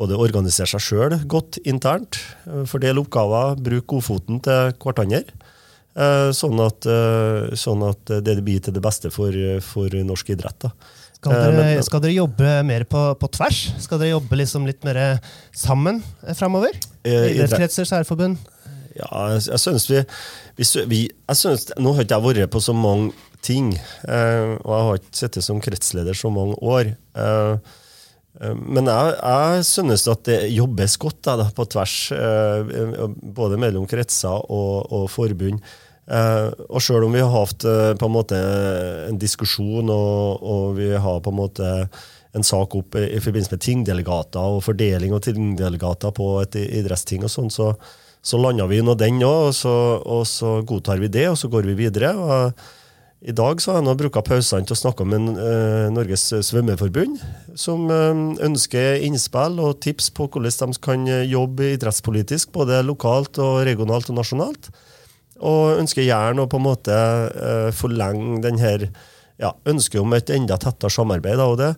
både 0.00 0.18
organisere 0.18 0.68
seg 0.68 0.82
sjøl 0.82 1.16
godt 1.30 1.60
internt, 1.68 2.18
fordele 2.66 3.04
oppgaver, 3.04 3.58
bruke 3.60 3.86
godfoten 3.92 4.40
til 4.44 4.72
hverandre. 4.82 5.24
Eh, 5.92 6.30
sånn 6.32 6.60
at, 6.64 6.88
eh, 6.88 7.52
sånn 7.58 7.84
at, 7.84 8.12
det 8.24 8.38
blir 8.44 8.62
til 8.64 8.76
det 8.76 8.82
beste 8.84 9.12
for, 9.12 9.36
for 9.64 9.92
norsk 9.92 10.32
idrett. 10.34 10.68
Skal 11.18 11.36
dere, 11.36 11.58
Men, 11.58 11.82
skal 11.86 12.02
dere, 12.02 12.16
jobbe 12.16 12.54
mer 12.66 12.86
på, 12.90 13.02
på, 13.20 13.28
tvers? 13.36 13.60
Skal 13.84 14.00
dere 14.00 14.16
jobbe 14.16 14.40
liksom 14.40 14.66
litt 14.66 14.82
mer 14.86 15.20
sammen 15.54 16.00
framover? 16.34 16.74
Idrettskretser, 17.06 17.86
særforbund? 17.86 18.40
Ja, 18.96 19.08
jeg, 19.32 19.44
jeg 19.48 19.60
synes 19.62 19.86
vi, 19.88 20.00
vi 20.90 21.04
jeg 21.06 21.38
synes, 21.38 21.70
Nå 21.80 21.94
har 21.94 22.04
ikke 22.04 22.18
jeg 22.18 22.26
vært 22.26 22.52
på 22.52 22.60
så 22.60 22.74
mange 22.76 23.14
ting, 23.42 23.70
eh, 24.06 24.56
og 24.62 24.74
jeg 24.74 24.88
har 24.88 24.98
ikke 25.00 25.20
sittet 25.22 25.46
som 25.46 25.62
kretsleder 25.62 26.18
så 26.18 26.30
mange 26.34 26.58
år. 26.62 26.92
Eh, 26.92 27.54
Eh, 27.54 27.81
men 28.40 28.88
jeg, 28.88 29.14
jeg 29.20 29.64
synes 29.68 30.06
at 30.08 30.24
det 30.24 30.38
jobbes 30.54 30.96
godt 31.00 31.20
da, 31.28 31.46
på 31.54 31.66
tvers, 31.68 31.96
eh, 32.16 33.06
både 33.36 33.58
mellom 33.60 33.84
kretser 33.90 34.48
og, 34.48 34.88
og 34.88 35.08
forbund. 35.12 35.60
Eh, 36.10 36.48
og 36.66 36.82
sjøl 36.82 37.06
om 37.06 37.14
vi 37.14 37.22
har 37.22 37.30
hatt 37.30 37.66
en 37.68 38.16
en 38.32 39.20
diskusjon, 39.20 39.92
og, 39.92 40.42
og, 40.42 40.76
vi 40.80 40.90
har 40.96 41.20
på 41.20 41.30
en 41.30 41.38
måte 41.38 41.70
en 42.32 42.42
sak 42.42 42.74
opp 42.74 42.96
i 42.96 43.20
forbindelse 43.20 43.52
med 43.52 43.60
tingdelegater 43.62 44.40
og 44.40 44.64
fordeling 44.64 45.12
av 45.12 45.20
tingdelegater 45.20 46.14
på 46.16 46.40
et 46.40 46.56
idrettsting, 46.56 47.22
og 47.28 47.30
sånn, 47.30 47.52
så, 47.52 47.74
så 48.24 48.40
landa 48.40 48.66
vi 48.66 48.80
nå 48.80 48.96
den 48.96 49.20
òg, 49.22 49.52
og, 49.68 50.06
og, 50.08 50.24
så 50.26 50.62
godtar 50.64 50.98
vi 51.04 51.12
det, 51.12 51.28
og 51.28 51.36
så 51.36 51.52
går 51.52 51.68
vi 51.68 51.82
videre. 51.84 52.16
og 52.16 52.52
i 53.22 53.32
dag 53.38 53.60
så 53.62 53.70
har 53.70 53.78
jeg 53.78 53.86
nå 53.86 53.92
brukt 54.00 54.18
pausene 54.26 54.66
til 54.66 54.74
å 54.74 54.80
snakke 54.80 55.04
med 55.06 55.36
uh, 55.38 55.86
Norges 55.94 56.24
svømmeforbund, 56.48 57.20
som 57.58 57.84
uh, 57.86 58.34
ønsker 58.42 59.04
innspill 59.06 59.60
og 59.62 59.78
tips 59.84 60.10
på 60.16 60.26
hvordan 60.26 60.74
de 60.74 60.82
kan 60.82 61.06
jobbe 61.30 61.72
idrettspolitisk, 61.76 62.50
både 62.56 62.82
lokalt, 62.86 63.38
og 63.42 63.62
regionalt 63.68 64.10
og 64.10 64.18
nasjonalt. 64.18 64.72
Og 65.42 65.78
ønsker 65.78 66.06
gjerne 66.06 66.42
å 66.44 66.50
på 66.50 66.58
en 66.60 66.66
måte 66.68 66.98
forlenge 67.74 68.36
denne 68.44 68.92
ja, 69.42 69.50
ønsket 69.66 69.98
om 69.98 70.14
et 70.14 70.30
enda 70.30 70.54
tettere 70.60 70.92
samarbeid. 70.94 71.40
Og 71.42 71.56
det, 71.58 71.72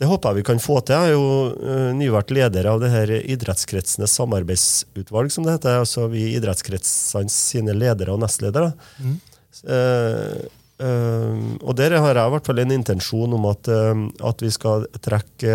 det, 0.00 0.08
håper 0.08 0.32
jeg 0.32 0.40
vi 0.40 0.46
kan 0.48 0.62
få 0.64 0.78
til. 0.80 0.96
Jeg 0.96 1.10
er 1.10 1.18
jo 1.18 1.90
nyvært 1.98 2.32
leder 2.32 2.70
av 2.72 2.80
det 2.80 2.88
her 2.94 3.12
idrettskretsenes 3.20 4.16
samarbeidsutvalg, 4.16 5.28
som 5.34 5.44
det 5.44 5.58
heter. 5.58 5.82
Altså 5.82 6.06
vi 6.12 6.30
idrettskretsene 6.38 7.32
sine 7.32 7.76
ledere 7.76 8.16
og 8.16 8.24
nestledere. 8.24 8.72
Mm. 8.96 9.20
Uh, 9.60 10.40
og 10.82 11.76
der 11.78 11.94
har 11.98 12.16
jeg 12.16 12.26
i 12.26 12.30
hvert 12.34 12.46
fall 12.48 12.58
en 12.62 12.74
intensjon 12.74 13.34
om 13.36 13.44
at, 13.50 13.68
uh, 13.70 13.94
at 14.28 14.42
vi 14.42 14.50
skal 14.52 14.86
trekke, 15.04 15.52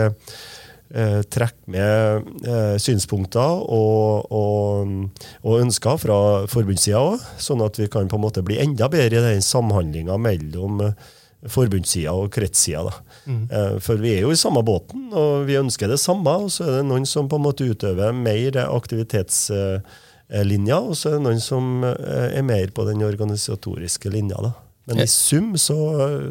uh, 0.95 1.21
trekke 1.27 1.71
med 1.73 2.23
synspunkter 2.81 3.51
og, 3.63 4.31
og, 4.31 4.87
og, 5.43 5.59
ønsker 5.59 5.97
fra 6.01 6.19
forbundssida 6.51 6.99
òg, 7.01 7.19
sånn 7.41 7.61
at 7.65 7.79
vi 7.81 7.87
kan 7.91 8.09
på 8.09 8.17
en 8.19 8.25
måte 8.27 8.45
bli 8.45 8.55
enda 8.63 8.85
bedre 8.91 9.17
i 9.19 9.25
den 9.33 9.45
samhandlinga 9.45 10.15
mellom 10.21 10.73
forbundssida 11.47 12.11
og 12.17 12.31
kretssida. 12.33 12.93
Mm. 13.27 13.43
for 13.83 13.95
vi 14.01 14.09
er 14.15 14.21
jo 14.23 14.31
i 14.33 14.39
samme 14.39 14.61
båten, 14.65 15.01
og 15.11 15.45
vi 15.45 15.59
ønsker 15.59 15.87
det 15.91 15.99
samme. 16.01 16.31
Og 16.47 16.51
så 16.51 16.63
er 16.65 16.71
det 16.79 16.89
noen 16.89 17.05
som 17.07 17.29
på 17.29 17.35
en 17.37 17.45
måte 17.45 17.67
utøver 17.67 18.11
mer 18.15 18.51
aktivitetslinja, 18.63 20.77
og 20.79 20.95
så 20.97 21.09
er 21.11 21.15
det 21.19 21.25
noen 21.27 21.41
som 21.43 21.63
er 21.85 22.43
mer 22.47 22.67
på 22.73 22.81
den 22.89 22.99
organisatoriske 23.05 24.09
linja. 24.15 24.37
da. 24.47 24.51
Men 24.87 25.01
i 25.03 25.07
sum 25.11 25.49
så, 25.59 25.77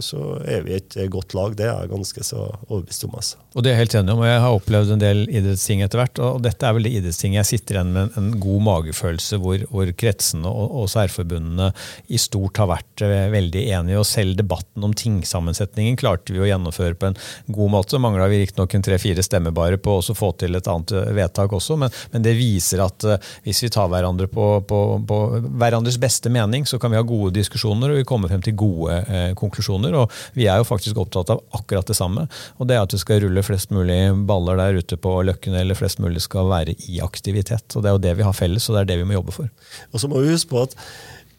så, 0.01 0.21
er 0.49 0.63
vi 0.65 0.77
et 0.79 0.95
godt 1.13 1.35
lag. 1.37 1.53
Det 1.59 1.67
er 1.67 1.75
jeg 1.83 1.91
ganske 1.91 2.23
så 2.25 2.47
overbevist 2.71 3.05
om. 3.05 3.17
Altså. 3.21 3.41
Og 3.53 3.65
det 3.65 3.71
er 3.71 3.77
jeg 3.77 3.83
helt 3.83 3.97
enig 4.01 4.15
om, 4.15 4.23
og 4.23 4.29
jeg 4.29 4.41
har 4.45 4.55
opplevd 4.57 4.93
en 4.95 5.03
del 5.03 5.21
idrettsting 5.29 5.83
etter 5.85 6.01
hvert. 6.01 6.21
og 6.25 6.39
Dette 6.45 6.65
er 6.65 6.77
vel 6.77 6.89
det 6.89 6.93
idrettstinget 6.97 7.43
jeg 7.43 7.51
sitter 7.51 7.79
igjen 7.79 7.93
med 7.93 8.17
en, 8.17 8.31
god 8.41 8.65
magefølelse, 8.67 9.39
hvor, 9.41 9.67
hvor 9.73 9.93
kretsene 10.01 10.49
og, 10.49 10.73
og, 10.81 10.89
særforbundene 10.93 11.69
i 12.13 12.21
stort 12.21 12.61
har 12.63 12.71
vært 12.71 13.05
uh, 13.05 13.15
veldig 13.35 13.67
enige. 13.77 14.01
Og 14.01 14.09
selv 14.09 14.39
debatten 14.41 14.89
om 14.89 14.97
tingsammensetningen 14.97 16.01
klarte 16.01 16.33
vi 16.33 16.41
å 16.41 16.49
gjennomføre 16.49 16.97
på 16.97 17.11
en 17.11 17.19
god 17.59 17.75
måte. 17.77 18.01
Mangla 18.01 18.31
vi 18.33 18.41
riktignok 18.41 18.77
en 18.77 18.89
tre-fire 18.89 19.25
stemmebare 19.25 19.81
på 19.83 19.99
å 20.01 20.17
få 20.17 20.33
til 20.41 20.57
et 20.57 20.69
annet 20.71 20.97
eh, 20.97 21.13
vedtak 21.17 21.53
også, 21.57 21.77
men, 21.81 21.93
men 22.13 22.25
det 22.25 22.37
viser 22.39 22.85
at 22.85 23.09
uh, 23.09 23.21
hvis 23.45 23.67
vi 23.67 23.73
tar 23.73 23.93
hverandre 23.93 24.31
på, 24.33 24.49
på, 24.69 24.83
på 25.05 25.21
hverandres 25.61 26.01
beste 26.01 26.33
mening, 26.33 26.65
så 26.69 26.81
kan 26.81 26.93
vi 26.93 27.01
ha 27.01 27.05
gode 27.05 27.35
diskusjoner 27.37 27.93
og 27.93 28.01
vi 28.01 28.09
kommer 28.09 28.33
frem 28.33 28.45
til 28.45 28.46
gode 28.55 28.99
eh, 29.03 29.33
konklusjoner. 29.39 29.97
Og 29.99 30.13
vi 30.37 30.47
er 30.51 30.61
jo 30.61 30.69
faktisk 30.69 30.99
opptatt 31.03 31.33
av 31.35 31.43
akkurat 31.57 31.89
det 31.89 31.97
samme. 31.99 32.27
Og 32.61 32.69
det 32.69 32.77
er 32.77 32.85
at 32.85 32.95
det 32.95 33.01
skal 33.03 33.23
rulle 33.25 33.45
flest 33.47 33.73
mulig 33.75 33.99
baller 34.29 34.61
der 34.61 34.81
ute 34.81 34.99
på 35.01 35.15
Løkken, 35.27 35.57
eller 35.59 35.79
flest 35.79 36.03
mulig 36.03 36.23
skal 36.25 36.51
være 36.53 36.77
i 36.89 37.01
aktivitet. 37.05 37.67
Og 37.75 37.83
det 37.83 37.91
er 37.91 37.99
jo 37.99 38.05
det 38.07 38.17
vi 38.21 38.27
har 38.29 38.37
felles, 38.37 38.69
og 38.69 38.77
det 38.77 38.85
er 38.85 38.93
det 38.93 39.01
vi 39.03 39.09
må 39.11 39.19
jobbe 39.19 39.37
for. 39.37 39.53
Og 39.93 40.03
så 40.03 40.11
må 40.11 40.23
vi 40.23 40.33
huske 40.35 40.53
på 40.53 40.65
at, 40.67 40.77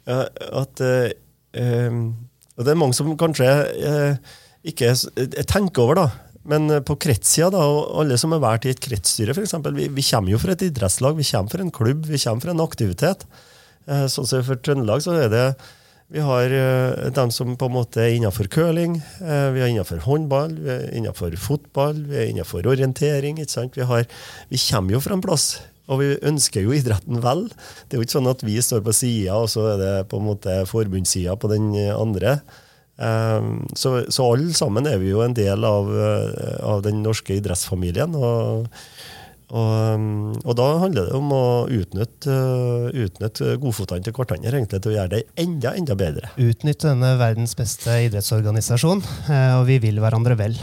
at 0.08 0.84
uh, 0.84 1.98
Og 2.58 2.66
det 2.66 2.72
er 2.72 2.80
mange 2.80 2.96
som 2.98 3.10
kanskje 3.20 3.48
uh, 3.48 4.38
ikke 4.68 4.94
tenker 5.50 5.84
over, 5.84 6.02
da. 6.02 6.08
Men 6.48 6.72
på 6.88 6.96
kretssida, 7.04 7.50
da, 7.52 7.66
og 7.68 8.00
alle 8.02 8.16
som 8.20 8.32
har 8.32 8.40
vært 8.44 8.68
i 8.68 8.72
et 8.72 8.82
kretsstyre, 8.84 9.36
f.eks. 9.36 9.58
Vi, 9.68 9.90
vi 9.92 10.06
kommer 10.08 10.32
jo 10.32 10.40
fra 10.40 10.56
et 10.56 10.64
idrettslag, 10.70 11.18
vi 11.18 11.28
kommer 11.28 11.52
fra 11.52 11.66
en 11.66 11.74
klubb, 11.76 12.08
vi 12.08 12.20
kommer 12.24 12.46
fra 12.46 12.54
en 12.56 12.64
aktivitet. 12.64 13.26
Sånn 13.88 14.28
som 14.28 14.44
For 14.44 14.60
Trøndelag 14.60 15.04
så 15.04 15.16
er 15.16 15.30
det 15.32 15.44
vi 16.14 16.24
har 16.24 16.54
uh, 16.54 17.08
dem 17.12 17.32
som 17.36 17.56
på 17.60 17.68
en 17.68 17.76
måte 17.76 18.00
er 18.00 18.14
innenfor 18.16 18.48
curling, 18.52 19.00
uh, 19.20 19.50
vi 19.56 19.64
er 19.64 19.72
innenfor 19.74 20.06
håndball, 20.06 20.54
vi 20.56 20.72
er 20.72 20.86
innenfor 20.96 21.36
fotball, 21.42 22.00
vi 22.08 22.22
er 22.22 22.30
innenfor 22.32 22.68
orientering. 22.70 23.42
ikke 23.42 23.52
sant? 23.58 23.76
Vi, 23.76 23.88
har, 23.88 24.08
vi 24.48 24.62
kommer 24.70 24.96
jo 24.96 25.02
fra 25.04 25.18
en 25.18 25.26
plass, 25.26 25.50
og 25.92 26.00
vi 26.04 26.14
ønsker 26.30 26.64
jo 26.64 26.76
idretten 26.76 27.20
vel. 27.24 27.48
Det 27.88 27.98
er 27.98 28.00
jo 28.00 28.08
ikke 28.08 28.18
sånn 28.20 28.32
at 28.32 28.46
vi 28.48 28.56
står 28.64 28.86
på 28.88 28.96
sida, 28.96 29.36
og 29.36 29.52
så 29.52 29.68
er 29.74 29.84
det 29.84 29.92
på 30.12 30.22
en 30.22 30.30
måte 30.30 30.62
forbundssida 30.72 31.36
på 31.36 31.52
den 31.52 31.74
andre. 31.92 32.40
Um, 32.98 33.68
så, 33.78 34.00
så 34.10 34.32
alle 34.32 34.56
sammen 34.58 34.88
er 34.90 34.98
vi 34.98 35.12
jo 35.12 35.22
en 35.22 35.36
del 35.38 35.68
av, 35.68 35.92
uh, 35.92 36.56
av 36.66 36.88
den 36.88 37.04
norske 37.04 37.36
idrettsfamilien. 37.36 38.16
og 38.16 38.72
Og, 39.48 40.02
og, 40.44 40.54
da 40.60 40.66
handler 40.82 41.08
det 41.08 41.16
om 41.16 41.30
å 41.32 41.44
utnytte, 41.72 42.34
utnytte 42.92 43.54
godfotene 43.62 44.04
til 44.04 44.16
hverandre 44.18 44.52
egentlig, 44.52 44.82
til 44.84 44.92
å 44.92 44.98
gjøre 44.98 45.14
det 45.14 45.22
enda, 45.40 45.72
enda 45.72 45.96
bedre. 46.00 46.34
Utnytte 46.36 46.90
denne 46.90 47.14
verdens 47.22 47.56
beste 47.56 47.96
idrettsorganisasjon, 48.10 49.06
og 49.60 49.64
vi 49.70 49.80
vil 49.88 50.04
hverandre 50.04 50.36
vel. 50.40 50.60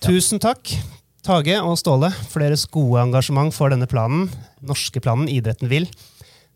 Tusen 0.00 0.40
takk, 0.40 0.72
Tage 1.20 1.58
og 1.60 1.76
Ståle, 1.76 2.08
for 2.32 2.40
deres 2.40 2.64
gode 2.72 3.02
engasjement 3.04 3.52
for 3.52 3.68
denne 3.68 3.88
planen, 3.90 4.30
norske 4.64 5.02
planen 5.04 5.28
Idretten 5.28 5.68
vil, 5.68 5.84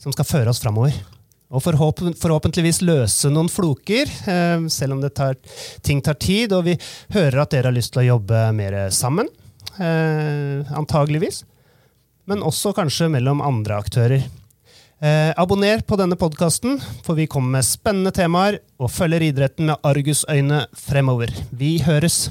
som 0.01 0.15
skal 0.17 0.25
føre 0.25 0.55
oss 0.55 0.63
framover. 0.65 0.97
Og 1.55 1.61
forhåpen, 1.63 2.15
forhåpentligvis 2.19 2.81
løse 2.83 3.29
noen 3.31 3.51
floker, 3.53 4.09
eh, 4.33 4.65
selv 4.73 4.97
om 4.97 5.05
tar, 5.13 5.37
ting 5.85 6.01
tar 6.01 6.17
tid. 6.17 6.57
Og 6.57 6.65
vi 6.65 6.79
hører 7.13 7.43
at 7.45 7.53
dere 7.53 7.69
har 7.69 7.77
lyst 7.77 7.93
til 7.95 8.03
å 8.03 8.09
jobbe 8.15 8.41
mer 8.57 8.79
sammen 8.91 9.29
eh, 9.29 9.44
antageligvis. 9.81 11.43
Men 12.31 12.45
også 12.47 12.73
kanskje 12.77 13.11
mellom 13.13 13.43
andre 13.45 13.77
aktører. 13.83 14.25
Eh, 15.05 15.33
abonner 15.37 15.83
på 15.85 15.99
denne 16.01 16.17
podkasten, 16.17 16.79
for 17.05 17.19
vi 17.19 17.27
kommer 17.29 17.59
med 17.59 17.67
spennende 17.67 18.13
temaer 18.15 18.61
og 18.81 18.93
følger 18.95 19.27
idretten 19.27 19.69
med 19.69 19.83
argusøyne 19.85 20.65
fremover. 20.81 21.35
Vi 21.53 21.77
høres! 21.85 22.31